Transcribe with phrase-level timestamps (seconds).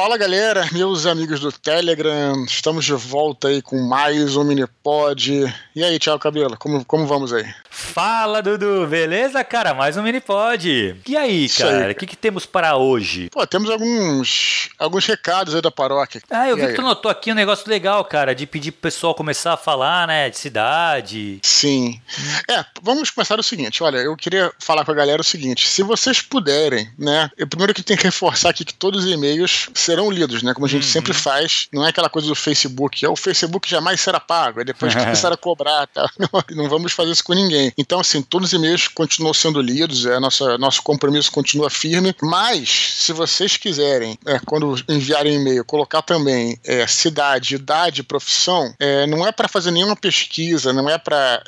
[0.00, 5.52] Fala galera, meus amigos do Telegram, estamos de volta aí com mais um Minipod.
[5.74, 7.44] E aí, Thiago Cabelo, como, como vamos aí?
[7.68, 9.74] Fala Dudu, beleza, cara?
[9.74, 10.96] Mais um Minipod.
[11.04, 13.28] E aí, cara, o que, que temos para hoje?
[13.30, 16.22] Pô, temos alguns, alguns recados aí da paróquia.
[16.30, 16.70] Ah, eu e vi aí?
[16.70, 20.06] que tu notou aqui um negócio legal, cara, de pedir pro pessoal começar a falar,
[20.06, 21.40] né, de cidade.
[21.42, 22.00] Sim.
[22.48, 25.82] É, vamos começar o seguinte, olha, eu queria falar com a galera o seguinte, se
[25.82, 30.10] vocês puderem, né, eu primeiro que tem que reforçar aqui que todos os e-mails serão
[30.10, 30.52] lidos, né?
[30.52, 30.92] Como a gente uhum.
[30.92, 31.68] sempre faz.
[31.72, 33.04] Não é aquela coisa do Facebook.
[33.04, 34.58] É o Facebook jamais será pago.
[34.58, 36.08] Aí depois que começar a cobrar, tá?
[36.18, 37.72] Não, não, vamos fazer isso com ninguém.
[37.78, 40.04] Então, assim, todos os e-mails continuam sendo lidos.
[40.04, 42.14] É, nossa, nosso compromisso continua firme.
[42.20, 49.06] Mas, se vocês quiserem, é, quando enviarem e-mail, colocar também é, cidade, idade, profissão, é,
[49.06, 51.42] não é para fazer nenhuma pesquisa, não é para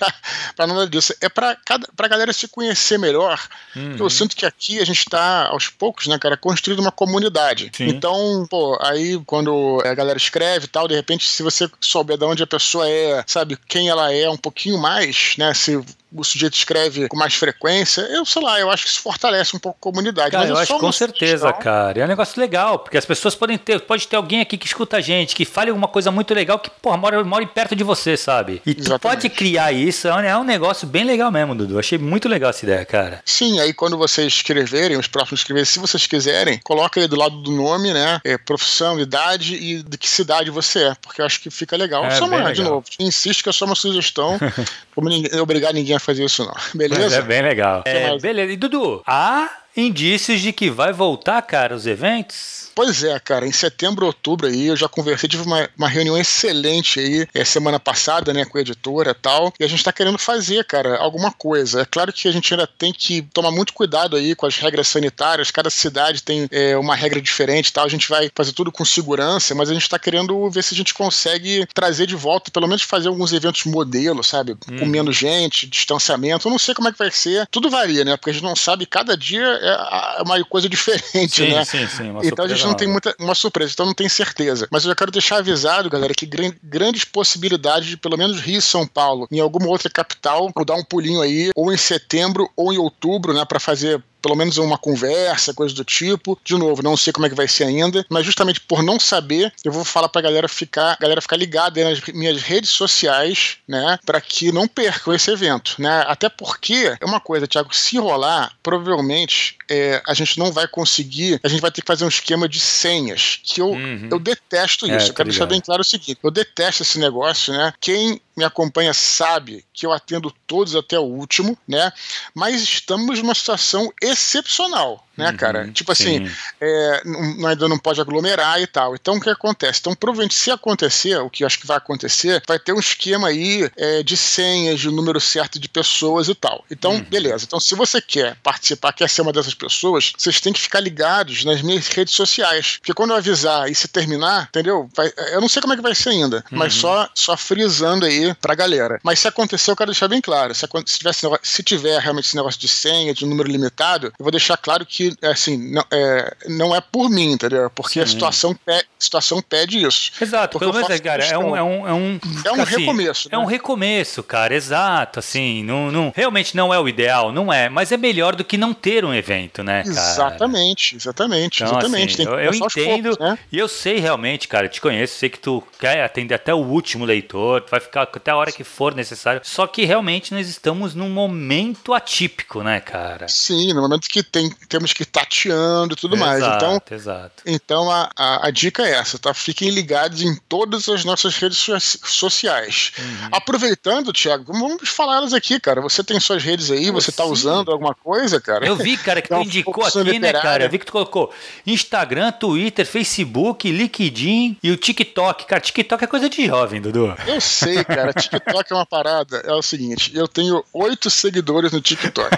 [0.58, 1.14] nada disso.
[1.20, 1.58] É para
[1.98, 3.40] a galera se conhecer melhor.
[3.74, 3.96] Uhum.
[3.98, 7.71] Eu sinto que aqui a gente está, aos poucos, né, cara, construindo uma comunidade.
[7.72, 7.88] Sim.
[7.88, 12.24] Então, pô, aí quando a galera escreve e tal, de repente, se você souber de
[12.24, 15.80] onde a pessoa é, sabe, quem ela é um pouquinho mais, né, se
[16.14, 19.58] o sujeito escreve com mais frequência, eu sei lá, eu acho que isso fortalece um
[19.58, 20.30] pouco a comunidade.
[20.30, 21.62] Cara, eu acho com certeza, sugestão.
[21.62, 22.00] cara.
[22.00, 24.98] É um negócio legal, porque as pessoas podem ter, pode ter alguém aqui que escuta
[24.98, 28.16] a gente, que fale alguma coisa muito legal que, porra, mora, mora perto de você,
[28.16, 28.62] sabe?
[28.66, 28.98] E Exatamente.
[28.98, 31.78] tu pode criar isso, é um negócio bem legal mesmo, Dudu.
[31.78, 33.22] Achei muito legal essa ideia, cara.
[33.24, 37.36] Sim, aí quando vocês escreverem, os próximos escreverem, se vocês quiserem, coloca aí do lado
[37.36, 38.20] do nome, né?
[38.24, 42.04] É, profissão, idade e de que cidade você é, porque eu acho que fica legal.
[42.04, 42.52] É, só uma, legal.
[42.52, 44.38] de novo, insisto que é só uma sugestão,
[44.94, 46.54] como ninguém, obrigar ninguém a fazer isso, não.
[46.74, 47.02] Beleza?
[47.02, 47.82] Mas é bem legal.
[47.84, 48.52] É, beleza.
[48.52, 52.61] E Dudu, há indícios de que vai voltar, cara, os eventos?
[52.74, 57.00] Pois é, cara, em setembro, outubro aí, eu já conversei, tive uma, uma reunião excelente
[57.00, 60.18] aí, é, semana passada, né, com a editora e tal, e a gente tá querendo
[60.18, 61.82] fazer, cara, alguma coisa.
[61.82, 64.88] É claro que a gente ainda tem que tomar muito cuidado aí com as regras
[64.88, 68.72] sanitárias, cada cidade tem é, uma regra diferente e tal, a gente vai fazer tudo
[68.72, 72.50] com segurança, mas a gente tá querendo ver se a gente consegue trazer de volta,
[72.50, 74.56] pelo menos fazer alguns eventos modelo, sabe?
[74.70, 74.78] Hum.
[74.78, 78.16] Com menos gente, distanciamento, eu não sei como é que vai ser, tudo varia, né?
[78.16, 81.64] Porque a gente não sabe, cada dia é, é uma coisa diferente, sim, né?
[81.64, 84.68] Sim, sim, então a gente gente não tem muita uma surpresa, então não tem certeza.
[84.70, 86.28] Mas eu já quero deixar avisado, galera, que
[86.62, 90.74] grandes possibilidades de pelo menos Rio e São Paulo, em alguma outra capital, ou dar
[90.74, 94.78] um pulinho aí, ou em setembro ou em outubro, né, para fazer pelo menos uma
[94.78, 96.38] conversa, coisa do tipo.
[96.44, 99.52] De novo, não sei como é que vai ser ainda, mas justamente por não saber,
[99.64, 104.20] eu vou falar pra galera ficar, galera ficar ligada nas minhas redes sociais, né, para
[104.20, 106.04] que não percam esse evento, né?
[106.06, 111.40] Até porque é uma coisa, Thiago, se rolar, provavelmente é, a gente não vai conseguir,
[111.42, 114.08] a gente vai ter que fazer um esquema de senhas, que eu, uhum.
[114.10, 115.06] eu detesto é, isso.
[115.06, 117.72] É, eu quero deixar bem claro o seguinte: eu detesto esse negócio, né?
[117.80, 121.92] Quem me acompanha sabe que eu atendo todos até o último, né?
[122.34, 125.68] Mas estamos numa situação excepcional né, uhum, cara?
[125.72, 126.28] Tipo assim,
[126.60, 128.94] é, não, ainda não pode aglomerar e tal.
[128.94, 129.80] Então, o que acontece?
[129.80, 133.28] Então, provavelmente, se acontecer, o que eu acho que vai acontecer, vai ter um esquema
[133.28, 136.64] aí é, de senhas, de número certo de pessoas e tal.
[136.70, 137.04] Então, uhum.
[137.04, 137.44] beleza.
[137.44, 141.44] Então, se você quer participar, quer ser uma dessas pessoas, vocês têm que ficar ligados
[141.44, 142.78] nas minhas redes sociais.
[142.78, 144.88] Porque quando eu avisar e se terminar, entendeu?
[144.94, 146.58] Vai, eu não sei como é que vai ser ainda, uhum.
[146.58, 148.98] mas só, só frisando aí pra galera.
[149.02, 150.54] Mas se acontecer, eu quero deixar bem claro.
[150.54, 154.30] Se, se, tiver, se tiver realmente esse negócio de senha, de número limitado, eu vou
[154.30, 157.70] deixar claro que que, assim, não é, não é por mim, entendeu?
[157.70, 158.00] Porque Sim.
[158.00, 160.12] a situação, pede, a situação pede isso.
[160.20, 163.28] Exato, pelo menos, cara, é um, é um, é um, é um assim, recomeço.
[163.28, 163.36] Né?
[163.36, 167.68] É um recomeço, cara, exato, assim, não, não, realmente não é o ideal, não é,
[167.68, 169.90] mas é melhor do que não ter um evento, né, cara?
[169.90, 172.22] Exatamente, exatamente, então, exatamente.
[172.22, 173.38] Assim, eu, eu entendo, né?
[173.50, 177.04] e eu sei realmente, cara, te conheço, sei que tu quer atender até o último
[177.04, 180.94] leitor, tu vai ficar até a hora que for necessário, só que realmente nós estamos
[180.94, 183.26] num momento atípico, né, cara?
[183.28, 186.56] Sim, no momento que tem, temos que tateando e tudo exato, mais.
[186.56, 187.42] Então, exato.
[187.46, 189.32] então a, a, a, dica é essa, tá?
[189.34, 191.58] Fiquem ligados em todas as nossas redes
[192.04, 192.92] sociais.
[192.98, 193.28] Uhum.
[193.32, 195.80] Aproveitando, Thiago, vamos falar elas aqui, cara.
[195.80, 198.66] Você tem suas redes aí, você está usando alguma coisa, cara?
[198.66, 200.20] Eu vi, cara, que tu indicou aqui, literária.
[200.20, 200.64] né, cara?
[200.64, 201.32] Eu vi que tu colocou
[201.66, 205.46] Instagram, Twitter, Facebook, LinkedIn e o TikTok.
[205.46, 207.14] Cara, TikTok é coisa de jovem, Dudu.
[207.26, 208.12] Eu sei, cara.
[208.12, 209.38] TikTok é uma parada.
[209.38, 212.36] É o seguinte, eu tenho oito seguidores no TikTok.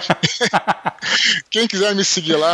[1.49, 2.44] Quem quiser me seguir lá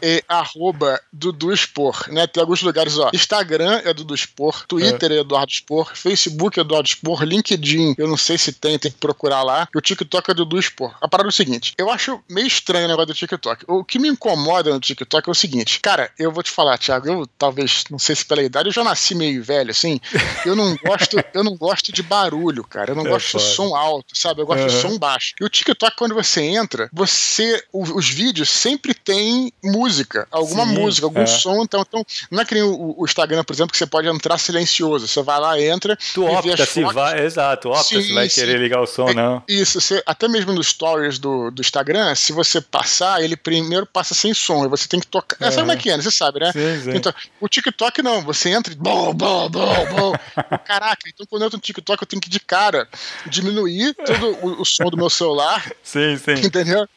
[0.00, 2.26] é arroba Dudu Expor, né?
[2.26, 3.10] Tem alguns lugares, ó.
[3.12, 8.08] Instagram é Dudu Expor, Twitter é, é Eduardo Expor, Facebook é Eduardo Expor, LinkedIn, eu
[8.08, 9.68] não sei se tem, tem que procurar lá.
[9.74, 10.94] E o TikTok é Dudu Expor.
[11.00, 13.64] A parada é o seguinte, eu acho meio estranho o negócio do TikTok.
[13.68, 17.08] O que me incomoda no TikTok é o seguinte, cara, eu vou te falar, Thiago,
[17.08, 20.00] eu talvez, não sei se pela idade, eu já nasci meio velho, assim,
[20.44, 23.44] eu não gosto, eu não gosto de barulho, cara, eu não é gosto foda.
[23.44, 24.40] de som alto, sabe?
[24.40, 24.66] Eu gosto uhum.
[24.66, 25.34] de som baixo.
[25.40, 30.74] E o TikTok, quando você entra, você, os vídeos sempre tem tem música, alguma Sim,
[30.74, 31.26] música, algum é.
[31.26, 31.62] som.
[31.62, 34.38] Então, então, não é que nem o, o, Instagram, por exemplo, que você pode entrar
[34.38, 35.06] silencioso.
[35.06, 35.96] Você vai lá, entra.
[36.12, 38.40] Tu opta se vai, exato, opta sim, se vai sim.
[38.40, 39.42] querer ligar o som é, não.
[39.48, 44.14] Isso, você, até mesmo nos stories do, do Instagram, se você passar, ele primeiro passa
[44.14, 45.36] sem som, e você tem que tocar.
[45.40, 45.50] É.
[45.50, 46.02] Sabe como é que é, né?
[46.02, 46.52] Você sabe, né?
[46.52, 46.96] Sim, sim.
[46.96, 48.76] Então, o TikTok não, você entra e.
[48.76, 50.12] Bom, bom, bom, bom.
[50.66, 52.88] Caraca, então quando eu entro no TikTok, eu tenho que de cara
[53.26, 55.70] diminuir todo o, o som do meu celular.
[55.82, 56.32] Sim, sim.
[56.44, 56.88] Entendeu?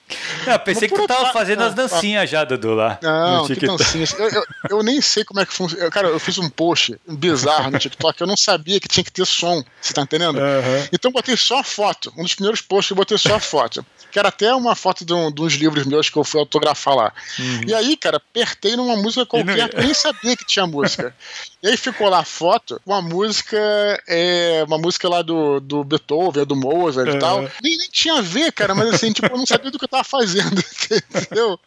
[0.45, 2.97] Não, pensei que tu tava fazendo as dancinhas já, Dudu, lá.
[3.01, 4.13] Não, que dancinhas.
[4.17, 5.89] Eu, eu, eu, nem sei como é que funciona.
[5.89, 9.25] Cara, eu fiz um post bizarro no TikTok, eu não sabia que tinha que ter
[9.25, 9.63] som.
[9.81, 10.37] Você tá entendendo?
[10.37, 10.87] Uhum.
[10.91, 12.13] Então eu botei só a foto.
[12.17, 13.85] Um dos primeiros posts eu botei só a foto.
[14.09, 16.95] Que era até uma foto de, um, de uns livros meus que eu fui autografar
[16.95, 17.13] lá.
[17.37, 17.61] Uhum.
[17.67, 19.83] E aí, cara, apertei numa música qualquer, não...
[19.83, 21.13] nem sabia que tinha música.
[21.61, 23.57] e aí ficou lá a foto, uma música,
[24.07, 27.15] é, uma música lá do, do Beethoven, do Mozart uhum.
[27.15, 27.41] e tal.
[27.61, 29.89] Nem, nem tinha a ver, cara, mas assim, tipo, eu não sabia do que eu
[29.89, 30.59] tava fazendo,
[31.13, 31.59] entendeu?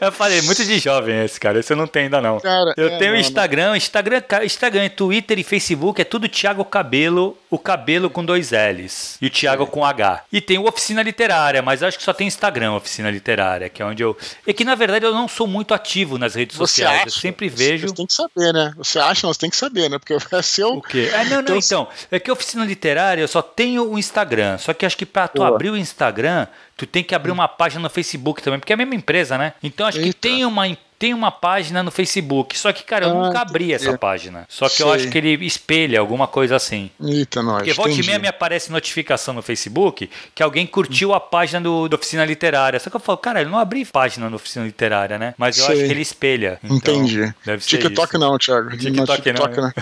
[0.00, 1.58] Eu falei, muito de jovem esse, cara.
[1.58, 2.38] Esse eu não tenho ainda, não.
[2.40, 7.58] Cara, eu é, tenho Instagram, Instagram, Instagram, Twitter e Facebook, é tudo Thiago Cabelo, o
[7.58, 9.16] cabelo com dois L's.
[9.20, 9.66] E o Thiago é.
[9.66, 10.24] com H.
[10.30, 13.84] E tem o Oficina Literária, mas acho que só tem Instagram, Oficina Literária, que é
[13.84, 14.16] onde eu.
[14.46, 17.00] É que na verdade eu não sou muito ativo nas redes você sociais.
[17.00, 17.08] Acha?
[17.08, 17.88] Eu sempre vejo.
[17.88, 18.72] Você tem que saber, né?
[18.76, 19.98] Você acha, mas tem que saber, né?
[19.98, 20.74] Porque é seu.
[20.74, 21.10] O quê?
[21.12, 21.58] É, não, não, então.
[21.58, 24.58] então é que Oficina Literária eu só tenho o Instagram.
[24.58, 26.46] Só que acho que pra tu abrir o Instagram,
[26.76, 29.54] tu tem que abrir uma página no Facebook também, porque é a mesma empresa, né?
[29.62, 30.08] Então acho Eita.
[30.08, 32.56] que tem uma empresa tem uma página no Facebook.
[32.56, 34.46] Só que, cara, eu ah, nunca abri essa página.
[34.48, 34.86] Só que Sei.
[34.86, 36.92] eu acho que ele espelha alguma coisa assim.
[37.02, 37.56] Eita, nós.
[37.56, 41.88] Porque volta e meia me aparece notificação no Facebook que alguém curtiu a página do,
[41.88, 42.78] do Oficina Literária.
[42.78, 45.34] Só que eu falo, cara, eu não abri página no Oficina Literária, né?
[45.36, 45.74] Mas eu Sei.
[45.74, 46.60] acho que ele espelha.
[46.62, 47.34] Então, Entendi.
[47.44, 48.18] Deve ser TikTok isso.
[48.20, 48.70] não, Thiago.
[48.70, 49.72] TikTok, TikTok não.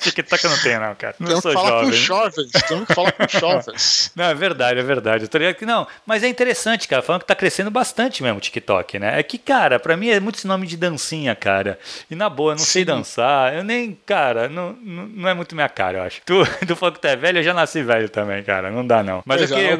[0.00, 1.14] TikTok não tem, não, cara.
[1.20, 1.90] Não Temos sou falar jovem.
[1.90, 2.50] com jovens.
[2.66, 4.12] Temos que falar com jovens.
[4.16, 5.24] Não, é verdade, é verdade.
[5.26, 5.86] Eu tô ligado que não.
[6.04, 7.02] Mas é interessante, cara.
[7.02, 9.20] Falando que tá crescendo bastante mesmo o TikTok, né?
[9.20, 11.78] É que, cara, pra mim é muito esse nome de dancinha cara.
[12.10, 12.70] E na boa, eu não Sim.
[12.70, 13.54] sei dançar.
[13.54, 16.22] Eu nem, cara, não, não, é muito minha cara, eu acho.
[16.24, 16.34] Tu,
[16.66, 18.70] tu falou que tu é velho, eu já nasci velho também, cara.
[18.70, 19.22] Não dá, não.
[19.24, 19.76] Mas eu, é,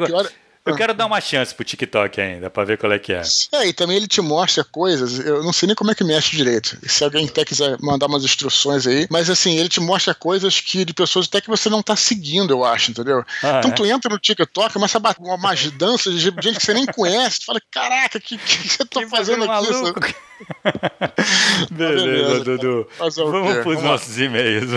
[0.65, 3.13] eu, eu, eu quero dar uma chance pro TikTok ainda, pra ver qual é que
[3.13, 3.21] é.
[3.53, 6.35] É, e também ele te mostra coisas, eu não sei nem como é que mexe
[6.35, 6.77] direito.
[6.87, 10.85] Se alguém até quiser mandar umas instruções aí, mas assim, ele te mostra coisas que
[10.85, 13.23] de pessoas até que você não tá seguindo, eu acho, entendeu?
[13.43, 13.73] Ah, então é?
[13.73, 17.39] tu entra no TikTok, começa a bater umas danças de gente que você nem conhece,
[17.39, 20.15] tu fala, caraca, o que, que, você tá fazendo aqui?
[21.71, 22.87] Beleza, Beleza, Dudu.
[22.97, 24.71] Vamos pros nossos e-mails.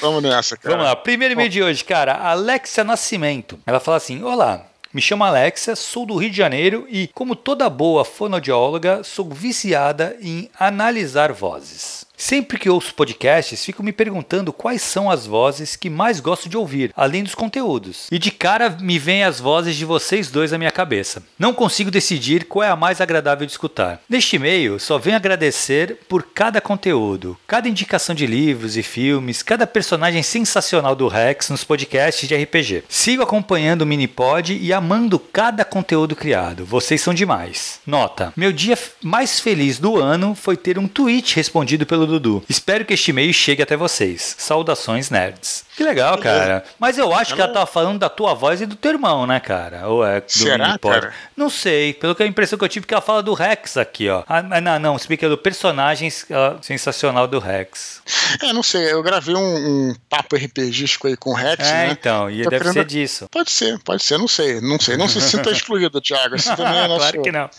[0.00, 0.74] Vamos nessa, cara.
[0.74, 0.96] Vamos lá.
[0.96, 2.14] Primeiro e-mail de hoje, cara.
[2.14, 3.58] Alexia Nascimento.
[3.64, 7.70] Ela fala assim: Olá, me chamo Alexa, sou do Rio de Janeiro e, como toda
[7.70, 12.04] boa fonoaudióloga, sou viciada em analisar vozes.
[12.22, 16.56] Sempre que ouço podcasts, fico me perguntando quais são as vozes que mais gosto de
[16.56, 18.06] ouvir, além dos conteúdos.
[18.12, 21.24] E de cara me vêm as vozes de vocês dois à minha cabeça.
[21.36, 24.00] Não consigo decidir qual é a mais agradável de escutar.
[24.08, 29.66] Neste e-mail, só venho agradecer por cada conteúdo, cada indicação de livros e filmes, cada
[29.66, 32.84] personagem sensacional do Rex nos podcasts de RPG.
[32.88, 36.64] Sigo acompanhando o Minipod e amando cada conteúdo criado.
[36.64, 37.80] Vocês são demais.
[37.84, 42.44] Nota: meu dia mais feliz do ano foi ter um tweet respondido pelo Dudu.
[42.48, 44.34] Espero que este e-mail chegue até vocês.
[44.38, 45.64] Saudações, nerds.
[45.76, 46.64] Que legal, cara.
[46.78, 49.40] Mas eu acho que ela tava falando da tua voz e do teu irmão, né,
[49.40, 49.88] cara?
[49.88, 51.14] Ou é do Será, cara?
[51.34, 51.94] Não sei.
[51.94, 54.22] Pelo que a impressão que eu tive que ela fala do Rex aqui, ó.
[54.28, 58.02] Ah, não, não, explica do personagem uh, sensacional do Rex.
[58.42, 58.92] É, não sei.
[58.92, 61.88] Eu gravei um, um papo RPGístico aí com o Rex, é, né?
[61.90, 62.30] então.
[62.30, 62.74] E Tô deve querendo...
[62.74, 63.28] ser disso.
[63.30, 64.18] Pode ser, pode ser.
[64.18, 64.60] Não sei.
[64.60, 64.96] Não sei.
[64.98, 66.36] Não se sinta excluído, Thiago.
[66.36, 67.50] Esse também é nosso, claro que não.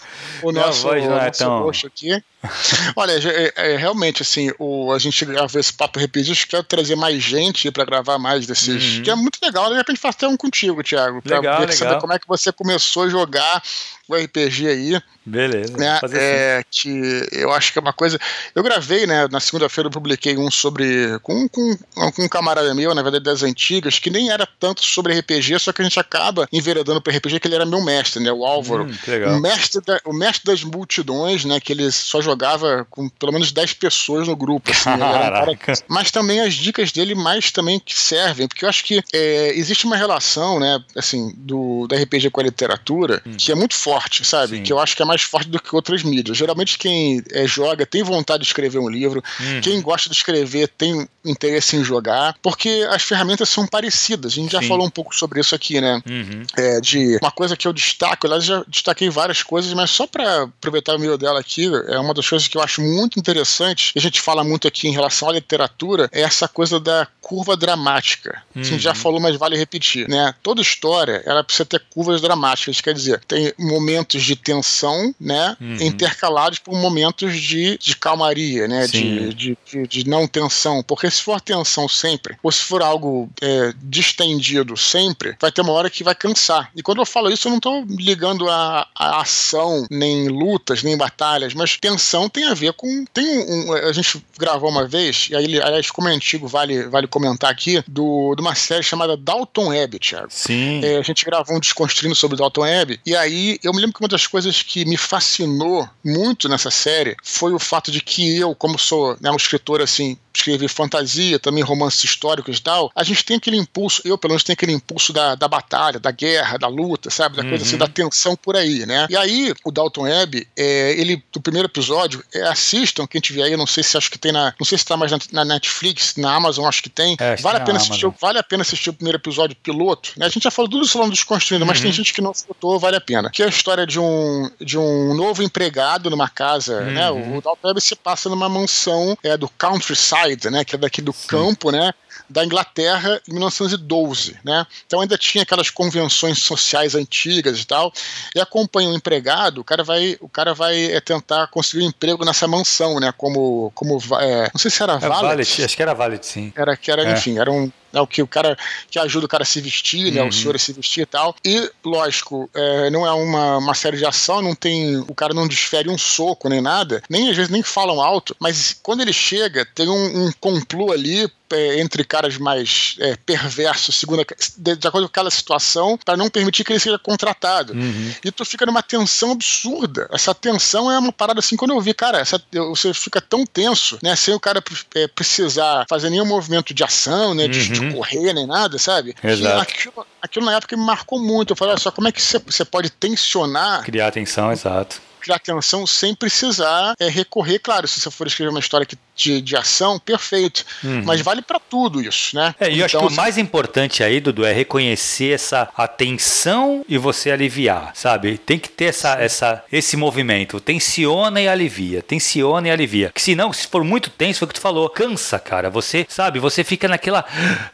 [0.44, 1.70] O nosso, voz não é tão...
[1.70, 2.24] aqui.
[2.96, 7.24] Olha, é, é, realmente, assim, o, a gente gravou esse papo repetido, quero trazer mais
[7.24, 8.98] gente para gravar mais desses.
[8.98, 9.04] Uhum.
[9.04, 11.22] Que é muito legal, de repente fazer um contigo, Thiago.
[11.22, 11.76] Pra legal, legal.
[11.76, 13.64] saber como é que você começou a jogar
[14.08, 15.02] o RPG aí.
[15.26, 15.78] Beleza.
[15.78, 16.64] Né, é, assim.
[16.70, 18.20] Que eu acho que é uma coisa.
[18.54, 19.28] Eu gravei, né?
[19.32, 21.18] Na segunda-feira eu publiquei um sobre.
[21.20, 21.78] Com, com,
[22.12, 25.72] com um camarada meu, na verdade, das antigas, que nem era tanto sobre RPG, só
[25.72, 28.32] que a gente acaba enveredando para RPG, que ele era meu mestre, né?
[28.32, 28.86] O Álvaro.
[28.86, 31.60] Hum, o, mestre da, o mestre das multidões, né?
[31.62, 34.72] Que ele só jogava com pelo menos 10 pessoas no grupo.
[34.72, 35.58] Assim, um cara,
[35.88, 39.86] mas também as dicas dele mais também que servem, porque eu acho que é, existe
[39.86, 40.84] uma relação, né?
[40.98, 43.36] Assim, do, do RPG com a literatura, hum.
[43.38, 44.58] que é muito forte forte, sabe?
[44.58, 44.64] Sim.
[44.64, 46.38] Que eu acho que é mais forte do que outras mídias.
[46.38, 49.62] Geralmente quem é, joga tem vontade de escrever um livro, uhum.
[49.62, 54.34] quem gosta de escrever tem interesse em jogar, porque as ferramentas são parecidas.
[54.34, 54.68] A gente já Sim.
[54.68, 56.02] falou um pouco sobre isso aqui, né?
[56.10, 56.44] Uhum.
[56.58, 60.44] É, de uma coisa que eu destaco, aliás, já destaquei várias coisas, mas só para
[60.44, 64.00] aproveitar o meio dela aqui, é uma das coisas que eu acho muito interessante, e
[64.00, 68.42] a gente fala muito aqui em relação à literatura, é essa coisa da curva dramática.
[68.56, 68.62] Uhum.
[68.62, 68.96] A gente já uhum.
[68.96, 70.34] falou, mas vale repetir, né?
[70.44, 73.83] Toda história, ela precisa ter curvas dramáticas, quer dizer, tem momentos
[74.24, 75.56] de tensão, né?
[75.60, 75.78] Uhum.
[75.82, 78.88] Intercalados por momentos de, de calmaria, né?
[78.88, 80.84] De, de, de, de, não tensão.
[80.84, 85.74] Porque se for tensão sempre, ou se for algo é, distendido sempre, vai ter uma
[85.74, 86.72] hora que vai cansar.
[86.76, 90.98] E quando eu falo isso, eu não estou ligando a, a, ação, nem lutas, nem
[90.98, 93.06] batalhas, mas tensão tem a ver com.
[93.14, 96.84] Tem um, um, a gente gravou uma vez, e aí, aliás, como é antigo, vale,
[96.88, 100.28] vale comentar aqui, do, de uma série chamada Dalton Web, Thiago.
[100.30, 100.84] Sim.
[100.84, 104.02] É, a gente gravou um Desconstruindo sobre Dalton Web, e aí eu me lembro que
[104.02, 108.56] uma das coisas que me fascinou muito nessa série foi o fato de que eu,
[108.56, 113.24] como sou né, um escritor assim, escrever fantasia, também romances históricos e tal, a gente
[113.24, 116.68] tem aquele impulso, eu pelo menos tenho aquele impulso da, da batalha, da guerra, da
[116.68, 117.38] luta, sabe?
[117.38, 117.50] Da uhum.
[117.50, 119.08] coisa assim, da tensão por aí, né?
[119.10, 123.52] E aí, o Dalton Webb, é, ele, do primeiro episódio, é, assistam, quem tiver aí,
[123.52, 124.54] eu não sei se acho que tem na.
[124.60, 127.16] Não sei se tá mais na, na Netflix, na Amazon, acho que tem.
[127.20, 130.26] É, vale, a pena assistir, vale a pena assistir o primeiro episódio piloto, né?
[130.26, 131.68] A gente já falou tudo isso lá no Desconstruindo, uhum.
[131.68, 131.96] mas tem uhum.
[131.96, 133.30] gente que não escutou, vale a pena.
[133.30, 137.10] Que é história de um, de um novo empregado numa casa, né?
[137.10, 137.20] uhum.
[137.20, 137.36] né?
[137.36, 140.66] O, o Dalton se passa numa mansão é, do countryside, né?
[140.66, 141.28] Que é daqui do Sim.
[141.30, 141.94] campo, né?
[142.30, 144.66] Da Inglaterra em 1912, né?
[144.86, 147.92] Então ainda tinha aquelas convenções sociais antigas e tal.
[148.36, 152.26] E acompanha um empregado, o cara vai, o cara vai é, tentar conseguir um emprego
[152.26, 153.14] nessa mansão, né?
[153.18, 155.64] Como, como é, não sei se era é, Valet.
[155.64, 156.54] Acho que era Valet, sim.
[156.56, 157.14] Era que era, é.
[157.14, 158.58] enfim, era um é o que o cara
[158.90, 160.22] que ajuda o cara a se vestir, né?
[160.22, 160.30] Uhum.
[160.30, 161.36] O senhor a se vestir e tal.
[161.46, 164.98] E, lógico, é, não é uma, uma série de ação, não tem.
[165.08, 168.76] O cara não desfere um soco nem nada, nem às vezes nem falam alto, mas
[168.82, 174.26] quando ele chega, tem um, um complô ali é, entre caras mais é, perversos, segundo
[174.58, 177.74] de, de, acordo com aquela situação, para não permitir que ele seja contratado.
[177.74, 178.14] Uhum.
[178.24, 180.10] E tu fica numa tensão absurda.
[180.12, 183.98] Essa tensão é uma parada assim, quando eu vi, cara, essa, você fica tão tenso,
[184.02, 184.16] né?
[184.16, 184.64] Sem o cara
[184.96, 187.48] é, precisar fazer nenhum movimento de ação, né?
[187.48, 187.90] De, uhum.
[187.90, 189.16] de correr nem nada, sabe?
[189.24, 189.62] Exato.
[189.62, 191.54] Aquilo, aquilo, na época me marcou muito.
[191.54, 193.84] Eu falei, olha só, como é que você pode tensionar.
[193.84, 197.60] Criar atenção, exato criar atenção sem precisar é, recorrer.
[197.60, 200.66] Claro, se você for escrever uma história que, de, de ação, perfeito.
[200.84, 201.04] Uhum.
[201.06, 202.54] Mas vale para tudo isso, né?
[202.60, 205.70] É, e eu acho que o então, assim, mais importante aí, Dudu, é reconhecer essa
[205.76, 208.38] atenção e você aliviar, sabe?
[208.38, 210.60] Tem que ter essa, essa, esse movimento.
[210.60, 212.02] Tensiona e alivia.
[212.02, 213.12] Tensiona e alivia.
[213.14, 215.70] Que senão, se for muito tenso, foi o que tu falou, cansa, cara.
[215.70, 217.26] Você, sabe, você fica naquela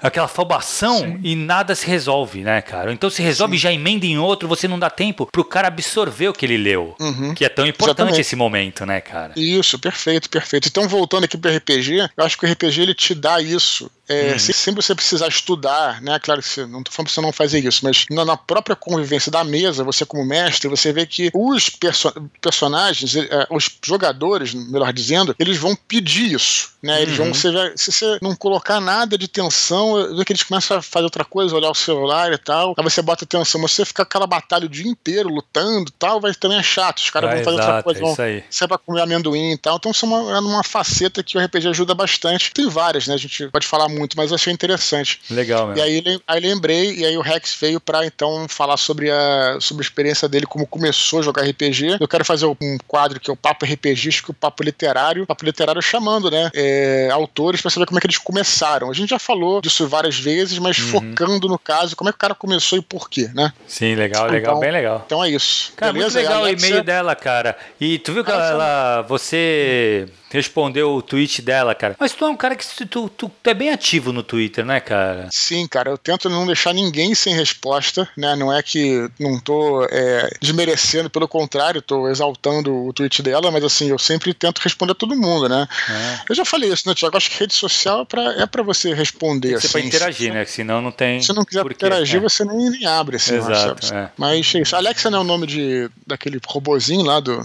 [0.01, 1.19] aquela afobação Sim.
[1.23, 2.91] e nada se resolve, né, cara?
[2.91, 3.63] Então se resolve Sim.
[3.63, 6.95] já emenda em outro, você não dá tempo pro cara absorver o que ele leu.
[6.99, 7.33] Uhum.
[7.33, 8.21] Que é tão importante Exatamente.
[8.21, 9.33] esse momento, né, cara?
[9.35, 10.67] Isso, perfeito, perfeito.
[10.67, 13.89] Então, voltando aqui pro RPG, eu acho que o RPG ele te dá isso.
[14.09, 14.39] É, uhum.
[14.39, 16.17] Sempre você precisar estudar, né?
[16.19, 18.75] Claro que você, não tô falando pra você não fazer isso, mas na, na, própria
[18.75, 22.11] convivência da mesa, você como mestre, você vê que os perso
[22.41, 27.01] personagens, é, os jogadores, melhor dizendo, eles vão pedir isso, né?
[27.01, 27.25] Eles uhum.
[27.25, 31.03] vão, você se você não colocar nada de tensão, vê que eles começam a fazer
[31.03, 34.25] outra coisa, olhar o celular e tal, aí você bota atenção, mas você fica aquela
[34.25, 37.57] batalha o dia inteiro lutando e tal, vai também é chato, os caras vão fazer
[37.57, 40.37] exato, outra coisa, vão, é você vai comer amendoim e tal, então isso é uma,
[40.37, 42.51] é uma faceta que o RPG ajuda bastante.
[42.51, 43.13] Tem várias, né?
[43.13, 45.21] A gente pode falar muito muito, mas achei interessante.
[45.29, 45.79] Legal, mesmo.
[45.79, 49.83] E aí, aí lembrei, e aí o Rex veio para então falar sobre a, sobre
[49.83, 51.97] a experiência dele, como começou a jogar RPG.
[51.99, 55.25] Eu quero fazer um quadro que é o Papo RPGístico, o Papo Literário.
[55.25, 58.89] Papo Literário chamando, né, é, autores para saber como é que eles começaram.
[58.89, 60.87] A gente já falou disso várias vezes, mas uhum.
[60.87, 63.53] focando no caso, como é que o cara começou e por quê, né?
[63.67, 65.03] Sim, legal, legal, então, bem legal.
[65.05, 65.73] Então é isso.
[65.75, 66.19] Cara, Beleza?
[66.19, 67.57] muito legal o e-mail dela, cara.
[67.79, 71.95] E tu viu que ela, ela, você respondeu o tweet dela, cara.
[71.99, 74.79] Mas tu é um cara que tu, tu, tu, é bem ativo no Twitter, né,
[74.79, 75.27] cara?
[75.31, 75.89] Sim, cara.
[75.89, 78.35] Eu tento não deixar ninguém sem resposta, né?
[78.35, 83.63] Não é que não tô é, desmerecendo, pelo contrário, tô exaltando o tweet dela, mas
[83.63, 85.67] assim, eu sempre tento responder a todo mundo, né?
[85.89, 86.19] É.
[86.29, 87.17] Eu já falei isso, né, Tiago?
[87.17, 89.67] Acho que rede social é pra, é pra você responder, assim.
[89.67, 90.45] Você pra interagir, se, né?
[90.45, 91.21] Senão não tem.
[91.21, 92.21] Se não quiser interagir, é.
[92.21, 93.35] você nem, nem abre, assim.
[93.35, 94.11] Exato, é.
[94.17, 94.75] Mas é isso.
[94.75, 97.39] Alexa não é o nome de, daquele robozinho lá do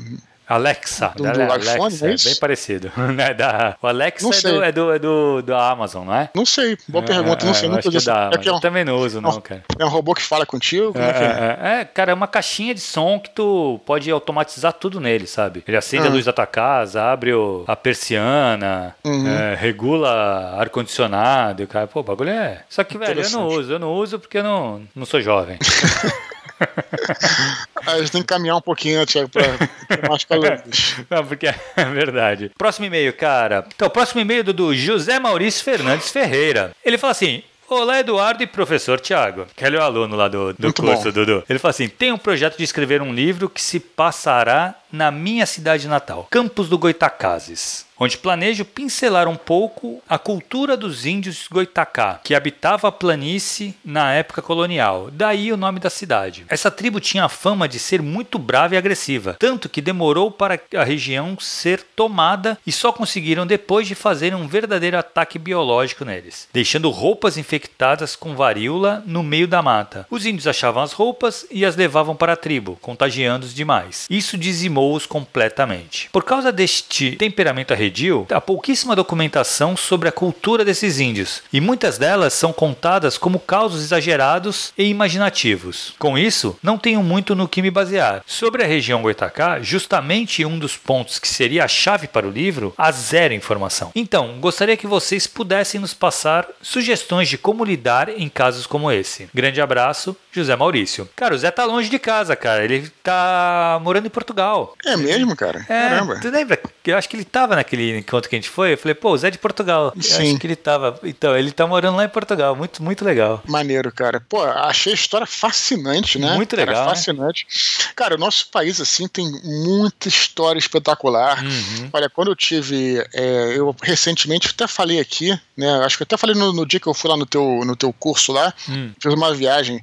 [0.48, 2.92] Alexa, do, do Alexa, iPhone, é, é bem parecido.
[3.14, 6.30] Né, da, o Alexa é do, é, do, é do, do Amazon, não é?
[6.34, 7.68] Não sei, boa é, pergunta, não é, sei.
[7.68, 9.62] Nunca é da, é um, também não uso, não, cara.
[9.78, 10.94] É um robô que fala contigo?
[10.98, 15.62] É, cara, é uma caixinha de som que tu pode automatizar tudo nele, sabe?
[15.66, 19.24] Ele acende a luz da tua casa, abre o, a persiana, uhum.
[19.56, 21.86] regula ar-condicionado, cara.
[21.86, 22.62] Pô, o bagulho é...
[22.68, 25.58] Só que, velho, eu não uso, eu não uso porque eu não, não sou jovem.
[27.87, 29.42] a gente tem que caminhar um pouquinho, né, Tiago, pra,
[29.88, 30.96] pra mais calores.
[31.11, 31.54] Não, porque é
[31.92, 32.50] verdade.
[32.56, 33.66] Próximo e-mail, cara.
[33.75, 36.73] Então, próximo e-mail do, do José Maurício Fernandes Ferreira.
[36.84, 40.73] Ele fala assim: Olá, Eduardo e professor Tiago, que é o aluno lá do, do
[40.73, 41.11] curso, bom.
[41.11, 41.44] Dudu.
[41.49, 45.46] Ele fala assim: tem um projeto de escrever um livro que se passará na minha
[45.46, 52.20] cidade natal, Campos do Goitacazes onde planejo pincelar um pouco a cultura dos índios Goitacá,
[52.23, 56.44] que habitava a planície na época colonial, daí o nome da cidade.
[56.49, 60.61] Essa tribo tinha a fama de ser muito brava e agressiva, tanto que demorou para
[60.76, 66.46] a região ser tomada e só conseguiram depois de fazer um verdadeiro ataque biológico neles,
[66.52, 70.06] deixando roupas infectadas com varíola no meio da mata.
[70.11, 74.06] Os índios achavam as roupas e as levavam para a tribo, contagiando-os demais.
[74.11, 76.11] Isso dizimou-os completamente.
[76.12, 77.93] Por causa deste temperamento arredio,
[78.30, 83.82] há pouquíssima documentação sobre a cultura desses índios, e muitas delas são contadas como causos
[83.82, 85.94] exagerados e imaginativos.
[85.98, 88.22] Com isso, não tenho muito no que me basear.
[88.26, 92.74] Sobre a região Goitacá, justamente um dos pontos que seria a chave para o livro,
[92.76, 93.92] há zero informação.
[93.94, 99.28] Então, gostaria que vocês pudessem nos passar sugestões de como lidar em casos como esse.
[99.32, 101.08] Grande abraço, José Maurício.
[101.14, 102.64] Cara, o Zé tá longe de casa, cara.
[102.64, 104.74] Ele tá morando em Portugal.
[104.84, 105.60] É mesmo, cara?
[105.68, 106.20] É, Caramba.
[106.20, 106.60] Tu lembra?
[106.84, 109.10] Eu acho que ele tava naquele naquele encontro que a gente foi, eu falei, pô,
[109.10, 109.92] o Zé é de Portugal.
[110.00, 110.12] Sim.
[110.12, 110.98] Eu acho que ele tava.
[111.02, 112.54] Então, ele tá morando lá em Portugal.
[112.54, 113.42] Muito, muito legal.
[113.46, 114.20] Maneiro, cara.
[114.20, 116.34] Pô, achei a história fascinante, né?
[116.34, 116.74] Muito legal.
[116.74, 116.94] Cara, né?
[116.94, 117.46] fascinante.
[117.46, 117.92] Né?
[117.96, 121.44] Cara, o nosso país, assim, tem muita história espetacular.
[121.44, 121.90] Uhum.
[121.92, 123.04] Olha, quando eu tive.
[123.12, 125.84] É, eu recentemente até falei aqui, né?
[125.84, 127.76] Acho que eu até falei no, no, dia que eu fui lá no teu, no
[127.76, 128.92] teu curso lá, uhum.
[129.00, 129.82] fiz uma viagem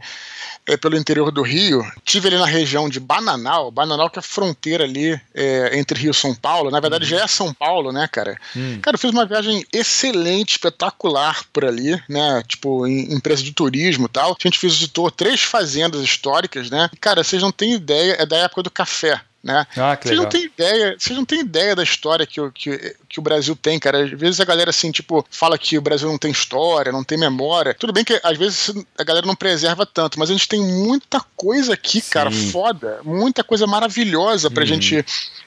[0.68, 1.84] é, pelo interior do Rio.
[2.04, 6.12] Tive ali na região de Bananal, Bananal que é a fronteira ali é, entre Rio
[6.12, 6.72] e São Paulo.
[6.72, 8.38] Na verdade, já é São Paulo, né, cara?
[8.56, 8.80] Hum.
[8.82, 12.44] Cara, eu fiz uma viagem excelente, espetacular por ali, né?
[12.48, 14.32] Tipo, em empresa de turismo e tal.
[14.32, 16.90] A gente visitou três fazendas históricas, né?
[17.00, 19.66] Cara, vocês não têm ideia, é da época do café né?
[19.76, 23.20] Ah, vocês não têm ideia, vocês não têm ideia da história que, o, que, que
[23.20, 24.04] o Brasil tem, cara.
[24.04, 27.18] Às vezes a galera assim, tipo, fala que o Brasil não tem história, não tem
[27.18, 27.74] memória.
[27.74, 31.20] Tudo bem que às vezes a galera não preserva tanto, mas a gente tem muita
[31.36, 32.12] coisa aqui, Sim.
[32.12, 34.68] cara, foda, muita coisa maravilhosa pra uhum.
[34.68, 35.04] gente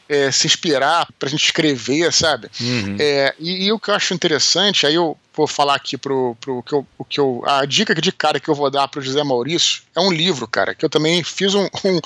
[0.08, 2.50] é, se inspirar, pra gente escrever, sabe?
[2.60, 2.96] Uhum.
[2.98, 6.62] É, e, e, o que eu acho interessante, aí eu vou falar aqui pro, pro
[6.62, 7.42] que eu, o que eu.
[7.46, 10.74] A dica de cara que eu vou dar pro José Maurício é um livro, cara,
[10.74, 12.00] que eu também fiz um, um,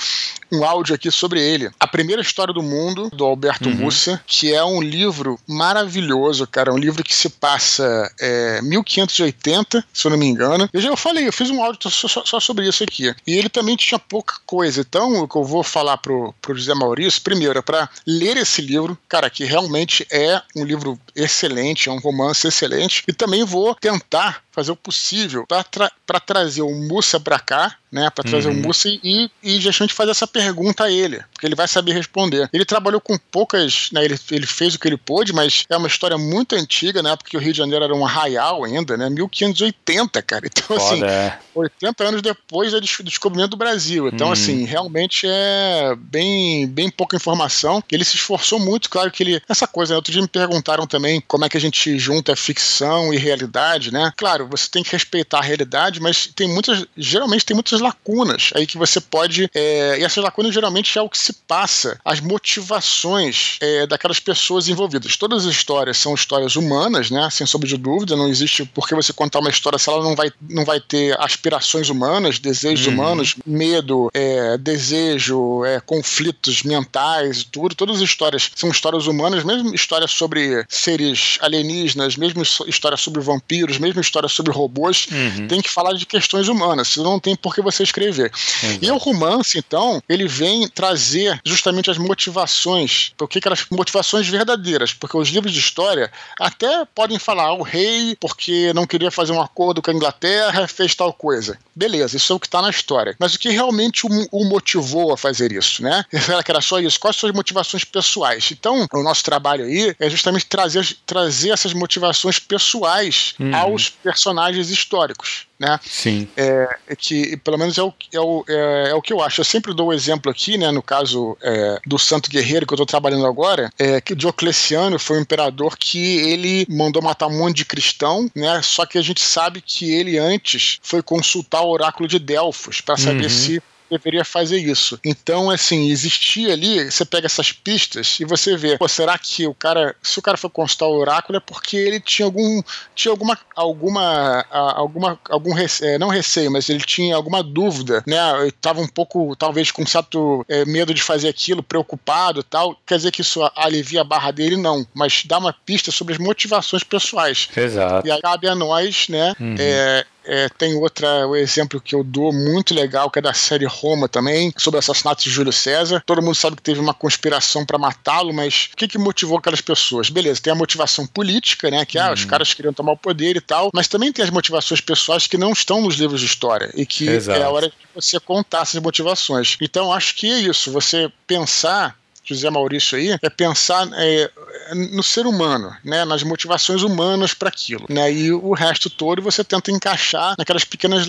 [0.58, 1.70] um áudio aqui sobre ele.
[1.78, 3.74] A Primeira História do Mundo, do Alberto uhum.
[3.76, 6.72] Mussa, que é um livro maravilhoso, cara.
[6.72, 10.68] Um livro que se passa é, 1580, se eu não me engano.
[10.72, 13.14] Eu já falei, eu fiz um áudio só, só, só, sobre isso aqui.
[13.26, 14.80] E ele também tinha pouca coisa.
[14.80, 18.60] Então, o que eu vou falar pro, pro José Maurício, primeiro, é para ler esse
[18.60, 23.02] livro, cara, que realmente é um livro excelente, é um romance excelente.
[23.06, 28.10] E também vou tentar fazer o possível para tra trazer o Mussa para cá, né,
[28.10, 28.60] para trazer uhum.
[28.60, 32.48] o Mussa e, e justamente fazer essa pergunta a ele, porque ele vai saber responder.
[32.52, 35.88] Ele trabalhou com poucas, né, ele, ele fez o que ele pôde, mas é uma
[35.88, 40.22] história muito antiga, né, porque o Rio de Janeiro era um arraial ainda, né, 1580,
[40.22, 40.48] cara.
[40.58, 41.38] Então, Foda, assim, é.
[41.54, 44.08] 80 anos depois do descobrimento do Brasil.
[44.08, 44.32] Então, uhum.
[44.32, 47.82] assim, realmente é bem, bem pouca informação.
[47.90, 49.42] Ele se esforçou muito, claro que ele.
[49.48, 53.12] Essa coisa, né, outro dia me perguntaram também como é que a gente junta ficção
[53.12, 54.12] e realidade, né?
[54.16, 58.66] Claro, você tem que respeitar a realidade, mas tem muitas, geralmente tem muitas lacunas aí
[58.66, 63.56] que você pode, é, e essas lacunas geralmente é o que se passa, as motivações
[63.60, 65.16] é, daquelas pessoas envolvidas.
[65.16, 67.28] Todas as histórias são histórias humanas, né?
[67.30, 70.32] Sem sombra de dúvida, não existe porque você contar uma história se ela não vai,
[70.48, 72.94] não vai ter aspirações humanas, desejos uhum.
[72.94, 77.74] humanos, medo, é, desejo, é, conflitos mentais, tudo.
[77.74, 83.78] Todas as histórias são histórias humanas, mesmo histórias sobre seres alienígenas, mesmo histórias sobre vampiros,
[83.78, 85.48] mesmo histórias sobre robôs, uhum.
[85.48, 88.30] tem que falar de questões humanas, senão não tem por que você escrever.
[88.62, 88.84] Exato.
[88.84, 95.16] E o romance, então, ele vem trazer justamente as motivações, porque aquelas motivações verdadeiras, porque
[95.16, 99.40] os livros de história até podem falar ah, o rei, porque não queria fazer um
[99.40, 101.58] acordo com a Inglaterra, fez tal coisa.
[101.74, 103.16] Beleza, isso é o que está na história.
[103.18, 106.04] Mas o que realmente o, o, motivou a fazer isso, né?
[106.12, 107.00] Será que era só isso?
[107.00, 108.50] Quais são as motivações pessoais?
[108.52, 113.54] Então, o nosso trabalho aí é justamente trazer, trazer essas motivações pessoais uhum.
[113.54, 115.78] aos personagens históricos né?
[115.84, 116.28] Sim.
[116.36, 119.40] É, é, que pelo menos é o, é, o, é, é, o que eu acho.
[119.40, 120.70] Eu sempre dou o exemplo aqui, né?
[120.70, 125.18] No caso é, do Santo Guerreiro que eu estou trabalhando agora, é que Diocleciano foi
[125.18, 128.60] um imperador que ele mandou matar um monte de cristão, né?
[128.62, 132.96] Só que a gente sabe que ele antes foi consultar o oráculo de Delfos para
[132.96, 133.28] saber uhum.
[133.30, 134.98] se deveria fazer isso.
[135.04, 139.54] Então, assim, existia ali, você pega essas pistas e você vê, pô, será que o
[139.54, 142.62] cara, se o cara foi consultar o oráculo é porque ele tinha algum,
[142.94, 148.18] tinha alguma, alguma, alguma, algum receio, é, não receio, mas ele tinha alguma dúvida, né?
[148.42, 152.76] Ele tava um pouco, talvez, com certo é, medo de fazer aquilo, preocupado tal.
[152.86, 154.56] Quer dizer que isso alivia a barra dele?
[154.56, 157.48] Não, mas dá uma pista sobre as motivações pessoais.
[157.56, 158.06] Exato.
[158.06, 159.54] E aí cabe a nós, né, uhum.
[159.58, 163.64] é, é, tem outra, o exemplo que eu dou muito legal, que é da série
[163.64, 166.02] Roma também, sobre o assassinato de Júlio César.
[166.04, 169.62] Todo mundo sabe que teve uma conspiração para matá-lo, mas o que, que motivou aquelas
[169.62, 170.10] pessoas?
[170.10, 171.86] Beleza, tem a motivação política, né?
[171.86, 172.28] Que ah, os uhum.
[172.28, 175.52] caras queriam tomar o poder e tal, mas também tem as motivações pessoais que não
[175.52, 177.40] estão nos livros de história e que Exato.
[177.40, 179.56] é a hora de você contar essas motivações.
[179.62, 181.96] Então, acho que é isso, você pensar
[182.28, 184.30] José Maurício aí, é pensar é,
[184.74, 189.44] no ser humano, né, nas motivações humanas para aquilo, né, e o resto todo você
[189.44, 191.06] tenta encaixar naquelas pequenas,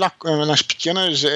[0.47, 1.30] nas pequenas é,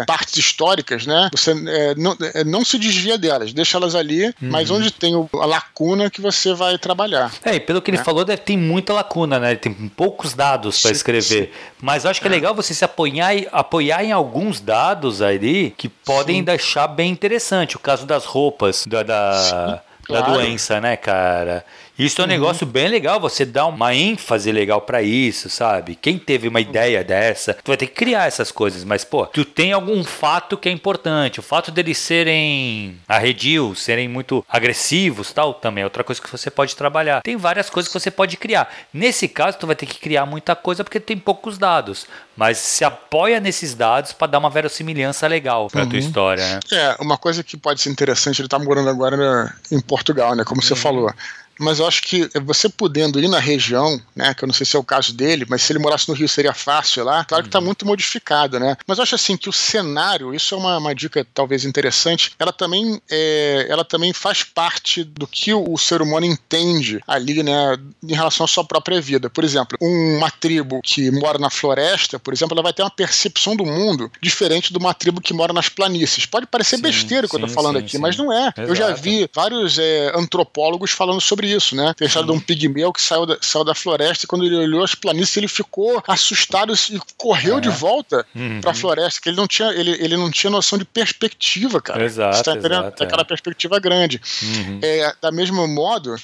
[0.00, 4.26] é, partes históricas, né, você é, não, é, não se desvia delas, deixa elas ali,
[4.26, 4.32] uhum.
[4.40, 7.32] mas onde tem a lacuna que você vai trabalhar.
[7.44, 8.04] É, e pelo que ele né?
[8.04, 11.74] falou, deve ter muita lacuna, né, tem poucos dados para escrever, sim.
[11.80, 16.36] mas acho que é, legal você se apoiar, apoiar em alguns dados ali que podem
[16.36, 16.44] sim.
[16.44, 20.26] deixar bem interessante, o caso das roupas, da da, claro.
[20.26, 21.64] da doença, né, cara?
[22.00, 22.32] Isso é um uhum.
[22.32, 25.94] negócio bem legal, você dá uma ênfase legal para isso, sabe?
[25.94, 29.44] Quem teve uma ideia dessa, tu vai ter que criar essas coisas, mas pô, tu
[29.44, 31.40] tem algum fato que é importante.
[31.40, 36.50] O fato deles serem arredios, serem muito agressivos, tal, também é outra coisa que você
[36.50, 37.20] pode trabalhar.
[37.20, 38.72] Tem várias coisas que você pode criar.
[38.94, 42.82] Nesse caso, tu vai ter que criar muita coisa porque tem poucos dados, mas se
[42.82, 45.90] apoia nesses dados para dar uma verossimilhança legal para uhum.
[45.90, 46.60] tua história, né?
[46.72, 50.62] É, uma coisa que pode ser interessante, ele tá morando agora em Portugal, né, como
[50.62, 50.66] uhum.
[50.66, 51.12] você falou
[51.60, 54.76] mas eu acho que você podendo ir na região, né, que eu não sei se
[54.76, 57.48] é o caso dele, mas se ele morasse no Rio seria fácil lá, claro que
[57.48, 57.66] está uhum.
[57.66, 58.76] muito modificado, né?
[58.86, 62.52] Mas eu acho assim que o cenário, isso é uma, uma dica talvez interessante, ela
[62.52, 67.76] também, é, ela também faz parte do que o, o, ser humano entende ali, né,
[68.02, 69.28] em relação à sua própria vida.
[69.28, 73.54] Por exemplo, uma tribo que mora na floresta, por exemplo, ela vai ter uma percepção
[73.54, 76.24] do mundo diferente de uma tribo que mora nas planícies.
[76.24, 77.98] Pode parecer sim, besteira o que eu tô falando sim, aqui, sim.
[77.98, 78.46] mas não é.
[78.46, 78.60] Exato.
[78.62, 81.94] Eu já vi vários é, antropólogos falando sobre isso, né?
[81.96, 84.56] Tem a história de um pigmeu que saiu da, saiu da floresta e quando ele
[84.56, 87.60] olhou as planícies ele ficou assustado e correu é.
[87.60, 88.60] de volta uhum.
[88.60, 92.04] para a floresta, que ele não tinha ele, ele não tinha noção de perspectiva, cara.
[92.04, 92.82] Exato, Você tá entendendo?
[92.82, 93.24] Exato, Aquela é.
[93.24, 94.20] perspectiva grande.
[94.42, 94.80] Uhum.
[94.82, 96.16] É, da mesmo modo,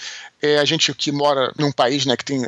[0.43, 2.43] é, a gente que mora num país né, que tem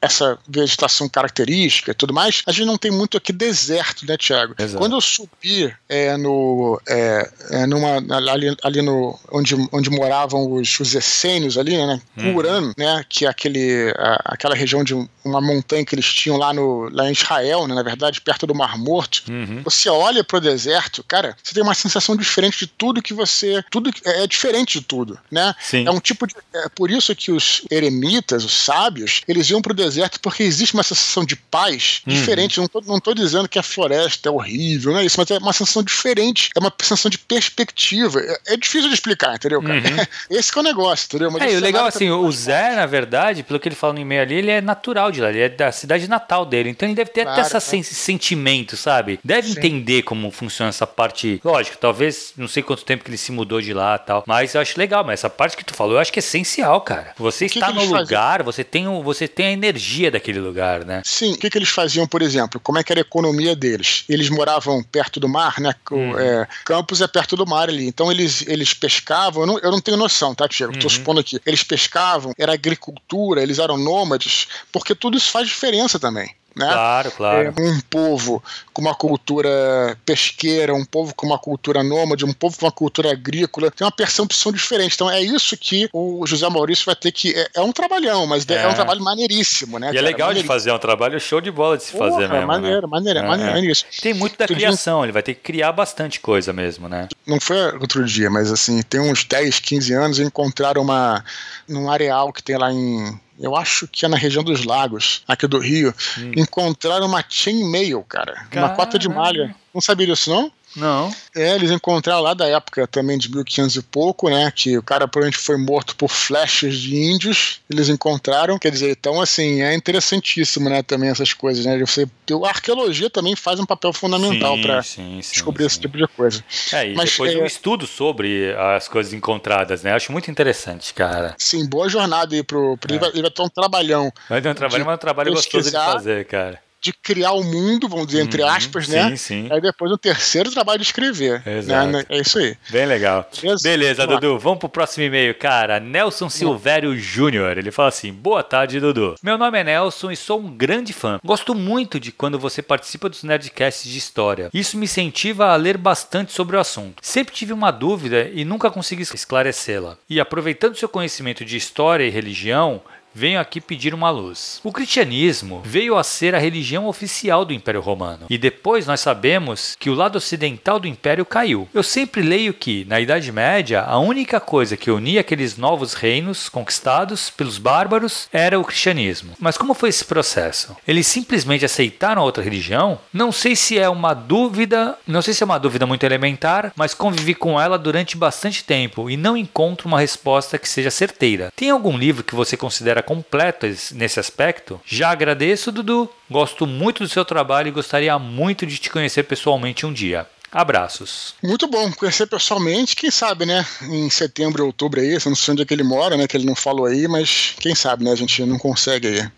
[0.00, 4.54] essa vegetação característica e tudo mais, a gente não tem muito aqui deserto, né, Tiago?
[4.76, 7.96] Quando eu subi é, no, é, é, numa,
[8.30, 12.72] ali, ali no, onde, onde moravam os, os essênios ali, né, uhum.
[12.76, 16.88] né, que é aquele, a, aquela região de uma montanha que eles tinham lá, no,
[16.92, 19.62] lá em Israel, né, na verdade, perto do Mar Morto, uhum.
[19.62, 23.90] você olha pro deserto, cara, você tem uma sensação diferente de tudo que você, tudo
[24.04, 25.54] é, é diferente de tudo, né?
[25.60, 25.86] Sim.
[25.86, 29.72] É um tipo de, é por isso que os eremitas, os sábios, eles iam para
[29.72, 32.14] o deserto porque existe uma sensação de paz uhum.
[32.14, 32.58] diferente.
[32.58, 35.38] Não tô, não tô dizendo que a floresta é horrível, não é isso, mas é
[35.38, 38.20] uma sensação diferente, é uma sensação de perspectiva.
[38.20, 39.74] É, é difícil de explicar, entendeu, cara?
[39.74, 40.06] Uhum.
[40.36, 41.30] Esse é o negócio, entendeu?
[41.30, 44.22] Mas é, o legal assim, o Zé, na verdade, pelo que ele fala no e-mail
[44.22, 47.10] ali, ele é natural de lá, ele é da cidade natal dele, então ele deve
[47.10, 47.82] ter claro, até esse é.
[47.82, 49.18] sentimento, sabe?
[49.24, 49.58] Deve Sim.
[49.58, 51.40] entender como funciona essa parte.
[51.44, 54.60] Lógico, talvez, não sei quanto tempo que ele se mudou de lá tal, mas eu
[54.60, 57.14] acho legal, mas essa parte que tu falou, eu acho que é essencial, cara.
[57.16, 61.02] Você está no lugar, você tem, o, você tem a energia daquele lugar, né?
[61.04, 61.32] Sim.
[61.32, 62.60] O que, que eles faziam, por exemplo?
[62.60, 64.04] Como é que era a economia deles?
[64.08, 65.74] Eles moravam perto do mar, né?
[65.90, 66.18] Hum.
[66.18, 67.86] É, Campos é perto do mar ali.
[67.86, 70.74] Então eles, eles pescavam, eu não, eu não tenho noção, tá, Tiago?
[70.74, 70.88] Uhum.
[70.88, 71.40] supondo aqui.
[71.44, 71.89] Eles pescavam,
[72.38, 76.34] era agricultura, eles eram nômades, porque tudo isso faz diferença também.
[76.56, 76.66] Né?
[76.66, 77.54] Claro, claro.
[77.56, 82.58] É um povo com uma cultura pesqueira, um povo com uma cultura nômade, um povo
[82.58, 84.94] com uma cultura agrícola, tem uma percepção diferente.
[84.94, 87.32] Então é isso que o José Maurício vai ter que.
[87.34, 88.54] É, é um trabalhão, mas é.
[88.54, 88.68] é.
[88.68, 89.90] um trabalho maneiríssimo, né?
[89.92, 92.28] E é legal de fazer, é um trabalho show de bola de se Porra, fazer
[92.28, 92.46] mesmo.
[92.46, 92.88] Maneiro, né?
[92.88, 93.84] maneiro, é, maneiro, isso.
[94.02, 97.08] Tem muito da criação, ele vai ter que criar bastante coisa mesmo, né?
[97.26, 101.24] Não foi outro dia, mas assim, tem uns 10, 15 anos encontraram uma.
[101.68, 105.46] num areal que tem lá em eu acho que é na região dos lagos, aqui
[105.46, 106.32] do Rio, hum.
[106.36, 108.46] encontraram uma chainmail, cara.
[108.50, 108.72] Caramba.
[108.72, 109.54] Uma cota de malha.
[109.72, 110.52] Não sabia disso, não?
[110.76, 111.12] Não.
[111.34, 114.52] É, eles encontraram lá da época também de 1500 e pouco, né?
[114.54, 117.60] Que o cara provavelmente foi morto por flechas de índios.
[117.68, 118.58] Eles encontraram.
[118.58, 120.82] Quer dizer, então, assim, é interessantíssimo, né?
[120.82, 121.78] Também essas coisas, né?
[121.78, 122.08] Você,
[122.44, 125.66] a arqueologia também faz um papel fundamental para descobrir sim.
[125.66, 126.44] esse tipo de coisa.
[126.72, 129.92] É, e Mas, depois é, um estudo sobre as coisas encontradas, né?
[129.92, 131.34] Acho muito interessante, cara.
[131.38, 132.76] Sim, boa jornada aí pro.
[132.78, 132.94] pro é.
[132.94, 134.12] ele, vai, ele vai ter um trabalhão.
[134.28, 137.44] Vai ter um trabalho, mas é um trabalho gostoso de fazer, cara de criar o
[137.44, 139.16] mundo, vamos dizer, entre uhum, aspas, sim, né?
[139.16, 139.48] Sim.
[139.50, 141.42] Aí depois o terceiro trabalho de escrever.
[141.44, 141.58] Né?
[141.58, 141.88] Exato.
[141.88, 142.04] Né?
[142.08, 142.56] É isso aí.
[142.70, 143.28] Bem legal.
[143.42, 144.38] Beleza, Beleza Dudu.
[144.38, 145.78] Vamos pro próximo e-mail, cara.
[145.78, 147.58] Nelson Silvério Júnior.
[147.58, 149.14] Ele fala assim: Boa tarde, Dudu.
[149.22, 151.20] Meu nome é Nelson e sou um grande fã.
[151.24, 154.50] Gosto muito de quando você participa dos Nerdcasts de história.
[154.54, 156.96] Isso me incentiva a ler bastante sobre o assunto.
[157.02, 159.98] Sempre tive uma dúvida e nunca consegui esclarecê-la.
[160.08, 162.80] E aproveitando seu conhecimento de história e religião,
[163.14, 164.60] venho aqui pedir uma luz.
[164.62, 169.76] O cristianismo veio a ser a religião oficial do Império Romano, e depois nós sabemos
[169.78, 171.68] que o lado ocidental do império caiu.
[171.74, 176.48] Eu sempre leio que, na Idade Média, a única coisa que unia aqueles novos reinos
[176.48, 179.34] conquistados pelos bárbaros era o cristianismo.
[179.38, 180.76] Mas como foi esse processo?
[180.86, 182.98] Eles simplesmente aceitaram outra religião?
[183.12, 186.94] Não sei se é uma dúvida, não sei se é uma dúvida muito elementar, mas
[186.94, 191.52] convivi com ela durante bastante tempo e não encontro uma resposta que seja certeira.
[191.56, 194.80] Tem algum livro que você considera completo nesse aspecto?
[194.84, 196.08] Já agradeço, Dudu.
[196.30, 200.26] Gosto muito do seu trabalho e gostaria muito de te conhecer pessoalmente um dia.
[200.52, 201.34] Abraços.
[201.42, 203.64] Muito bom conhecer pessoalmente, quem sabe, né?
[203.82, 206.26] Em setembro, outubro aí, não sei onde é que ele mora, né?
[206.26, 208.10] Que ele não falou aí, mas quem sabe, né?
[208.10, 209.30] A gente não consegue aí.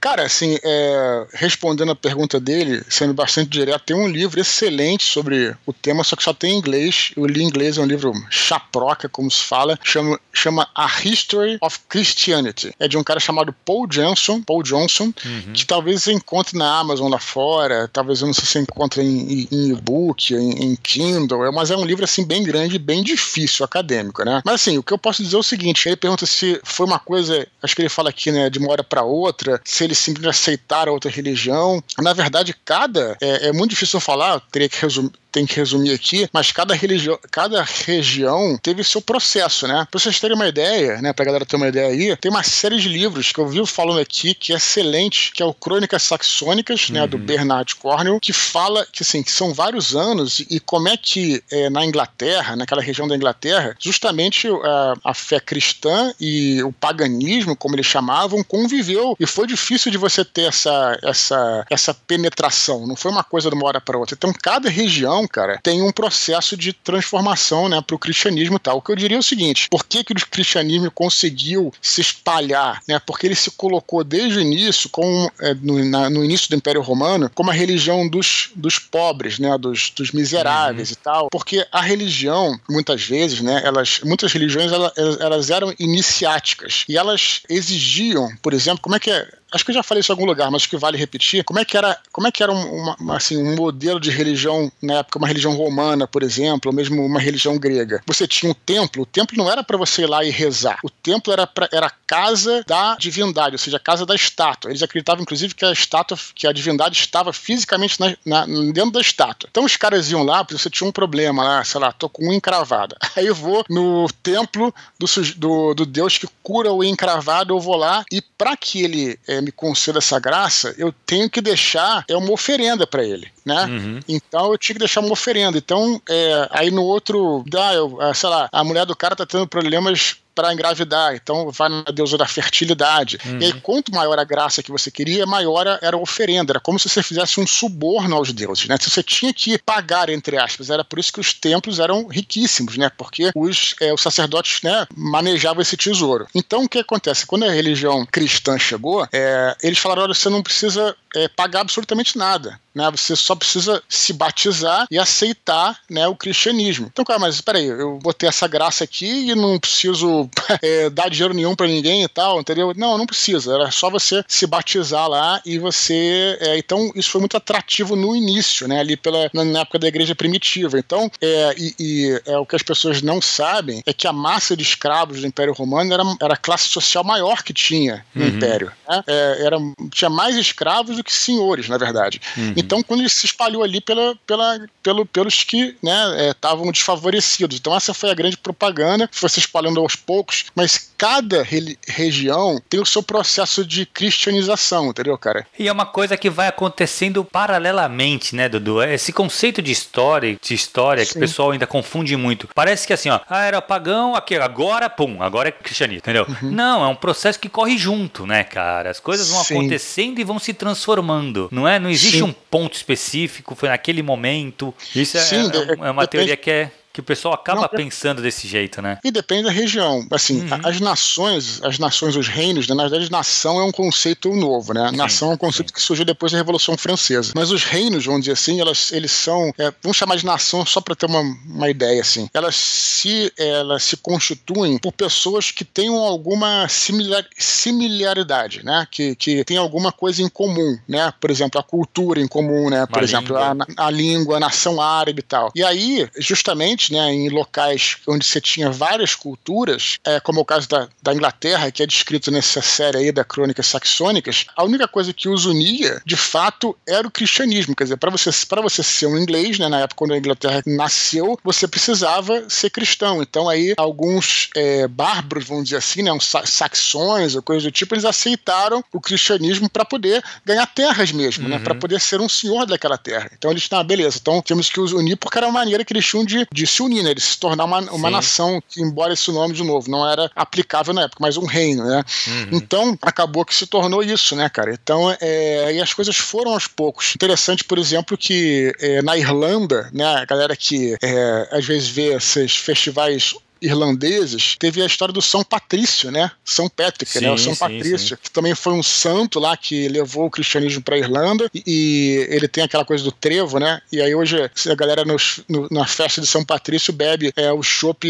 [0.00, 5.54] Cara, assim, é, respondendo a pergunta dele, sendo bastante direto, tem um livro excelente sobre
[5.66, 7.12] o tema, só que só tem em inglês.
[7.16, 11.58] Eu li em inglês, é um livro chaproca, como se fala, chama, chama A History
[11.60, 12.74] of Christianity.
[12.78, 15.52] É de um cara chamado Paul Johnson, Paul Johnson, uhum.
[15.52, 19.02] que talvez você encontre na Amazon lá fora, talvez eu não sei se você encontra
[19.02, 22.78] em, em e-book, em em, em Kindle, é, mas é um livro assim bem grande,
[22.78, 24.42] bem difícil acadêmico, né?
[24.44, 26.98] Mas assim, o que eu posso dizer é o seguinte: ele pergunta se foi uma
[26.98, 30.36] coisa, acho que ele fala aqui, né, de uma hora para outra, se eles simplesmente
[30.36, 31.82] aceitaram outra religião.
[31.98, 36.26] Na verdade, cada é, é muito difícil falar, teria que resumir tem que resumir aqui,
[36.32, 39.86] mas cada, religião, cada região teve seu processo, né?
[39.90, 41.12] Pra vocês terem uma ideia, né?
[41.12, 44.00] Pra galera ter uma ideia aí, tem uma série de livros que eu vivo falando
[44.00, 47.06] aqui que é excelente, que é o Crônicas Saxônicas, né?
[47.06, 47.22] Do uhum.
[47.22, 51.68] Bernard Cornwell, que fala que, assim, que são vários anos e como é que é,
[51.68, 57.74] na Inglaterra, naquela região da Inglaterra, justamente a, a fé cristã e o paganismo, como
[57.74, 63.10] eles chamavam, conviveu e foi difícil de você ter essa, essa, essa penetração, não foi
[63.10, 64.16] uma coisa de uma hora para outra.
[64.16, 68.78] Então, cada região cara, tem um processo de transformação, né, para o cristianismo e tal.
[68.78, 72.80] O que eu diria é o seguinte: por que, que o cristianismo conseguiu se espalhar,
[72.88, 73.00] né?
[73.06, 76.82] Porque ele se colocou desde o início, com, é, no, na, no, início do Império
[76.82, 80.94] Romano, como a religião dos, dos pobres, né, dos, dos miseráveis uhum.
[80.94, 81.28] e tal.
[81.30, 87.42] Porque a religião, muitas vezes, né, elas, muitas religiões elas, elas eram iniciáticas e elas
[87.48, 90.26] exigiam, por exemplo, como é que é acho que eu já falei isso em algum
[90.26, 91.44] lugar, mas acho que vale repetir.
[91.44, 94.70] Como é que era, como é que era uma, uma, assim, um modelo de religião
[94.82, 98.02] na época, uma religião romana, por exemplo, ou mesmo uma religião grega?
[98.06, 100.78] Você tinha um templo, o templo não era para você ir lá e rezar.
[100.82, 104.70] O templo era pra, era a casa da divindade, ou seja, a casa da estátua.
[104.70, 109.00] Eles acreditavam, inclusive, que a estátua, que a divindade estava fisicamente na, na, dentro da
[109.00, 109.48] estátua.
[109.50, 112.26] Então os caras iam lá, porque você tinha um problema lá, sei lá, tô com
[112.26, 112.96] unha encravada.
[113.16, 115.06] Aí eu vou no templo do,
[115.36, 119.35] do, do Deus que cura o encravado, eu vou lá e para que ele é,
[119.40, 123.64] me conceda essa graça, eu tenho que deixar é uma oferenda para ele, né?
[123.66, 124.00] Uhum.
[124.08, 125.58] Então eu tinha que deixar uma oferenda.
[125.58, 129.26] Então, é, aí no outro, dá, eu, ah, sei lá, a mulher do cara tá
[129.26, 131.14] tendo problemas para engravidar.
[131.14, 133.18] Então vai na deusa da fertilidade.
[133.24, 133.38] Uhum.
[133.40, 136.52] E aí, quanto maior a graça que você queria, maior era a oferenda.
[136.52, 138.76] Era como se você fizesse um suborno aos deuses, né?
[138.78, 140.68] Você tinha que pagar, entre aspas.
[140.68, 142.90] Era por isso que os templos eram riquíssimos, né?
[142.96, 146.26] Porque os, é, os sacerdotes né, manejavam esse tesouro.
[146.34, 147.26] Então o que acontece?
[147.26, 152.18] Quando a religião cristã chegou, é, eles falaram: olha, você não precisa é, pagar absolutamente
[152.18, 152.60] nada.
[152.76, 152.90] Né?
[152.90, 156.88] Você só precisa se batizar e aceitar né, o cristianismo.
[156.92, 160.28] Então, cara, mas peraí, eu vou ter essa graça aqui e não preciso
[160.60, 162.74] é, dar dinheiro nenhum para ninguém e tal, entendeu?
[162.76, 163.54] Não, não precisa.
[163.54, 166.36] Era só você se batizar lá e você.
[166.38, 168.80] É, então, isso foi muito atrativo no início, né?
[168.80, 170.78] Ali pela, na época da igreja primitiva.
[170.78, 174.54] Então, é, e, e é, o que as pessoas não sabem é que a massa
[174.54, 178.28] de escravos do Império Romano era, era a classe social maior que tinha no uhum.
[178.28, 178.70] Império.
[178.86, 179.02] Né?
[179.06, 179.56] É, era,
[179.90, 182.20] tinha mais escravos do que senhores, na verdade.
[182.36, 182.65] Uhum.
[182.66, 187.58] Então, quando ele se espalhou ali pela, pela, pelo, pelos que estavam né, é, desfavorecidos.
[187.58, 191.46] Então, essa foi a grande propaganda, foi se espalhando aos poucos, mas cada
[191.86, 195.46] região tem o seu processo de cristianização, entendeu, cara?
[195.58, 198.82] E é uma coisa que vai acontecendo paralelamente, né, Dudu?
[198.82, 201.12] Esse conceito de história, de história Sim.
[201.12, 202.48] que o pessoal ainda confunde muito.
[202.54, 206.26] Parece que assim, ó, ah, era pagão, aqui, agora, pum, agora é cristianismo, entendeu?
[206.28, 206.50] Uhum.
[206.50, 208.90] Não, é um processo que corre junto, né, cara?
[208.90, 209.58] As coisas vão Sim.
[209.58, 211.78] acontecendo e vão se transformando, não é?
[211.78, 212.24] Não existe Sim.
[212.24, 214.74] um ponto específico, foi naquele momento.
[214.94, 218.22] Isso é, Sim, é, é uma teoria que é que o pessoal acaba não, pensando
[218.22, 218.98] desse jeito, né?
[219.04, 220.06] E depende da região.
[220.10, 220.60] Assim, uhum.
[220.64, 222.74] as nações, as nações, os reinos, né?
[222.74, 224.88] na verdade, nação é um conceito novo, né?
[224.88, 225.74] Sim, nação é um conceito sim.
[225.74, 227.32] que surgiu depois da Revolução Francesa.
[227.36, 230.80] Mas os reinos, vamos dizer assim, elas, eles são, é, vamos chamar de nação só
[230.80, 232.30] para ter uma, uma ideia, assim.
[232.32, 238.88] Elas se, elas se constituem por pessoas que tenham alguma similar, similaridade, né?
[238.90, 241.12] Que, que tem alguma coisa em comum, né?
[241.20, 242.86] Por exemplo, a cultura em comum, né?
[242.86, 243.66] Por uma exemplo, língua.
[243.76, 245.52] A, a língua, a nação árabe e tal.
[245.54, 250.44] E aí, justamente né, em locais onde você tinha várias culturas, é, como é o
[250.44, 254.88] caso da, da Inglaterra, que é descrito nessa série aí da Crônicas Saxônicas, a única
[254.88, 257.74] coisa que os unia, de fato, era o cristianismo.
[257.74, 258.30] Quer dizer, para você,
[258.62, 263.22] você ser um inglês, né, na época quando a Inglaterra nasceu, você precisava ser cristão.
[263.22, 267.94] Então aí alguns é, bárbaros, vamos dizer assim, né, uns saxões ou coisa do tipo,
[267.94, 271.58] eles aceitaram o cristianismo para poder ganhar terras mesmo, né, uhum.
[271.58, 273.30] né, para poder ser um senhor daquela terra.
[273.36, 276.06] Então eles, ah, beleza, então temos que os unir porque era uma maneira que eles
[276.06, 279.30] tinham de, de se unir, né, de se tornar uma, uma nação, que, embora esse
[279.32, 282.04] nome, de novo, não era aplicável na época, mas um reino, né.
[282.26, 282.48] Uhum.
[282.52, 284.72] Então acabou que se tornou isso, né, cara.
[284.72, 287.14] Então, é, e as coisas foram aos poucos.
[287.14, 292.14] Interessante, por exemplo, que é, na Irlanda, né, a galera que é, às vezes vê
[292.14, 296.30] esses festivais irlandeses, teve a história do São Patrício, né?
[296.44, 297.30] São Patrick, sim, né?
[297.32, 298.22] O São sim, Patrício, sim.
[298.22, 302.48] que também foi um santo lá que levou o cristianismo para Irlanda e, e, ele
[302.48, 303.80] tem aquela coisa do trevo, né?
[303.90, 307.62] E aí hoje a galera nos, no, na festa de São Patrício bebe é, o
[307.62, 308.06] chopp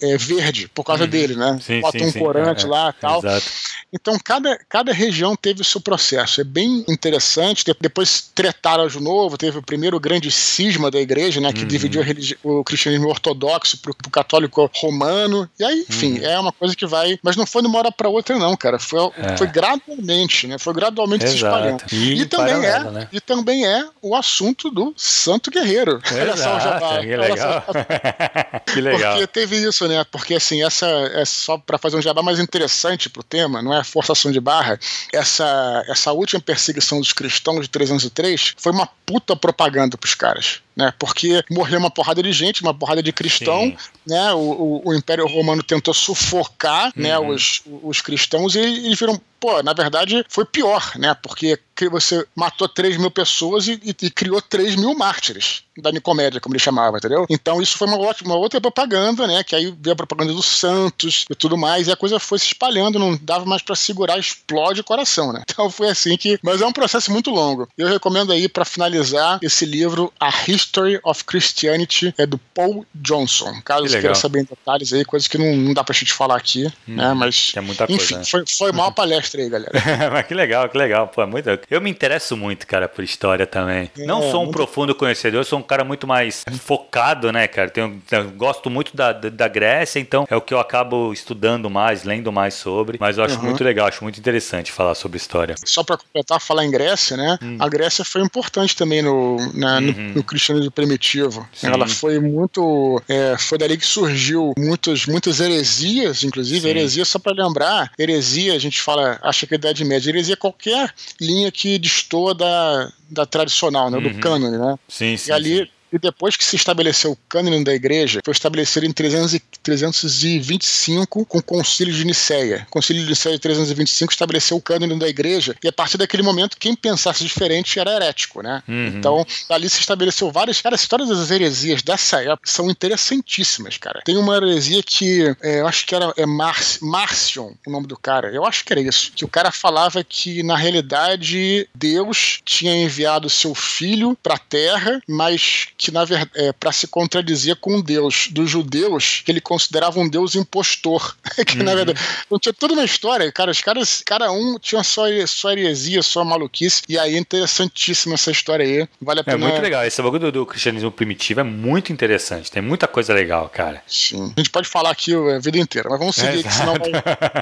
[0.00, 1.10] é, verde por causa uhum.
[1.10, 1.58] dele, né?
[1.80, 3.18] Bota um corante é, lá e tal.
[3.20, 3.46] Exato.
[3.92, 6.40] Então cada, cada região teve o seu processo.
[6.40, 7.64] É bem interessante.
[7.80, 11.52] Depois tretaram de novo, teve o primeiro grande cisma da igreja, né?
[11.52, 11.66] Que uhum.
[11.66, 12.02] dividiu
[12.42, 15.48] o cristianismo ortodoxo para o católico romano.
[15.58, 16.24] E aí, enfim, hum.
[16.24, 17.18] é uma coisa que vai.
[17.22, 18.78] Mas não foi de uma hora para outra, não, cara.
[18.78, 19.36] Foi, é.
[19.36, 20.58] foi gradualmente, né?
[20.58, 21.38] Foi gradualmente Exato.
[21.38, 21.84] se espalhando.
[21.92, 23.08] E, e também é, né?
[23.12, 26.00] e também é o assunto do Santo Guerreiro.
[26.04, 27.00] Exato, Olha só o jabá.
[27.00, 27.64] Que legal.
[28.66, 29.12] que legal.
[29.12, 30.04] Porque teve isso, né?
[30.10, 33.84] Porque assim, essa é só para fazer um jabá mais interessante pro tema, não é
[33.84, 34.78] forçação de barra.
[35.12, 40.92] Essa, essa última perseguição dos cristãos de 303 foi uma puta propaganda pros caras né?
[40.98, 43.76] Porque morreu uma porrada de gente, uma porrada de cristão, Sim.
[44.06, 44.32] né?
[44.32, 47.28] O, o, o, Império Romano tentou sufocar, né, uhum.
[47.28, 51.16] né, os, os cristãos e eles viram, pô, na verdade foi pior, né?
[51.20, 51.58] Porque
[51.90, 56.54] você matou 3 mil pessoas e, e, e, criou 3 mil mártires da Nicomédia, como
[56.54, 57.26] ele chamava, entendeu?
[57.28, 59.42] Então isso foi uma, ótima, uma outra propaganda, né?
[59.42, 62.46] Que aí veio a propaganda dos santos e tudo mais, e a coisa foi se
[62.46, 65.42] espalhando, não dava mais para segurar, explode o coração, né?
[65.52, 66.38] Então foi assim que.
[66.42, 67.68] Mas é um processo muito longo.
[67.76, 73.60] Eu recomendo aí, para finalizar, esse livro, A History of Christianity, é do Paul Johnson.
[73.62, 76.36] Caso você queira saber em detalhes aí, coisas que não, não dá pra gente falar
[76.36, 77.12] aqui, hum, né?
[77.12, 77.52] Mas.
[77.54, 78.02] É muita coisa.
[78.02, 78.24] Enfim, né?
[78.24, 79.72] foi, foi uma palestra aí, galera.
[80.12, 81.08] Mas que legal, que legal.
[81.08, 81.48] Pô, é muito.
[81.70, 83.90] Eu me interesso muito, cara, por história também.
[83.98, 84.56] É, não sou um muito...
[84.56, 87.70] profundo conhecedor, sou um cara muito mais focado, né, cara?
[87.70, 92.04] Tenho, eu gosto muito da, da Grécia, então é o que eu acabo estudando mais,
[92.04, 92.98] lendo mais sobre.
[93.00, 93.44] Mas eu acho uhum.
[93.44, 95.54] muito legal, acho muito interessante falar sobre história.
[95.64, 97.38] Só para completar, falar em Grécia, né?
[97.42, 97.56] Hum.
[97.58, 99.92] A Grécia foi importante também no, na, uhum.
[99.92, 101.48] no, no, cristianismo primitivo.
[101.52, 101.68] Sim.
[101.68, 103.02] Ela foi muito.
[103.08, 106.60] É, foi dali que surgiu muitas, muitas heresias, inclusive.
[106.60, 106.68] Sim.
[106.68, 110.10] Heresia, só para lembrar, heresia, a gente fala, acha que é Idade Média.
[110.10, 113.98] Heresia é qualquer linha que destoa da, da tradicional, né?
[113.98, 114.12] Uhum.
[114.12, 114.78] Do cânone, né?
[114.88, 115.30] Sim, sim.
[115.30, 115.58] E ali.
[115.58, 121.24] Sim e depois que se estabeleceu o cânone da igreja, foi estabelecido em 300 325
[121.26, 122.66] com o Concílio de Nicéia.
[122.68, 126.22] O Concílio de Nicéia de 325 estabeleceu o cânone da igreja e a partir daquele
[126.22, 128.62] momento quem pensasse diferente era herético, né?
[128.68, 128.86] Uhum.
[128.88, 130.60] Então, ali se estabeleceu várias...
[130.60, 134.02] Cara, as histórias das heresias dessa época são interessantíssimas, cara.
[134.04, 137.96] Tem uma heresia que é, eu acho que era é Mar Marcion, o nome do
[137.96, 138.28] cara.
[138.32, 139.12] Eu acho que era isso.
[139.14, 145.00] Que o cara falava que, na realidade, Deus tinha enviado seu filho para a Terra,
[145.08, 149.98] mas que na verdade é, para se contradizer com Deus dos judeus que ele considerava
[149.98, 151.16] um Deus impostor.
[151.46, 151.64] Que uhum.
[151.64, 151.98] na verdade
[152.30, 156.24] não tinha tudo na história cara os caras cada um tinha só sua heresia sua
[156.24, 159.84] maluquice e aí é interessantíssima essa história aí vale a é pena é muito legal
[159.84, 163.82] esse bagulho do, do, cristianismo primitivo é muito interessante tem muita coisa legal cara.
[163.86, 164.32] Sim.
[164.36, 166.92] A gente pode falar aqui a vida inteira mas vamos seguir é, aqui senão vai...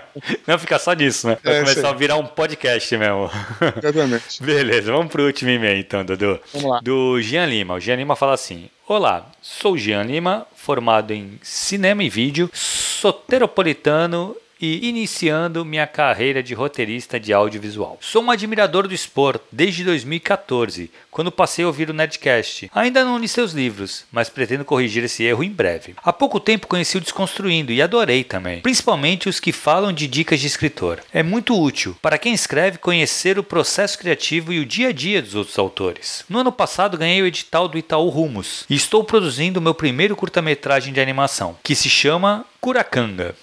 [0.46, 1.37] não ficar só nisso né?
[1.42, 3.31] Vai é, começar a virar um podcast mesmo.
[3.76, 4.40] Exatamente.
[4.42, 6.40] Beleza vamos pro último e-mail então Dudu.
[6.55, 6.81] Vamos lá.
[6.81, 7.74] Do Jean Lima.
[7.74, 12.49] O Jean Lima fala fala assim: Olá, sou Jean Lima, formado em cinema e vídeo,
[12.53, 17.99] soteropolitano e iniciando minha carreira de roteirista de audiovisual.
[18.01, 22.70] Sou um admirador do Sport desde 2014, quando passei a ouvir o Nerdcast.
[22.75, 25.94] Ainda não li seus livros, mas pretendo corrigir esse erro em breve.
[26.03, 30.40] Há pouco tempo conheci o Desconstruindo e adorei também, principalmente os que falam de dicas
[30.40, 31.01] de escritor.
[31.12, 35.23] É muito útil para quem escreve conhecer o processo criativo e o dia a dia
[35.23, 36.25] dos outros autores.
[36.29, 40.92] No ano passado ganhei o edital do Itaú Rumos e estou produzindo meu primeiro curta-metragem
[40.92, 43.35] de animação, que se chama Curacanga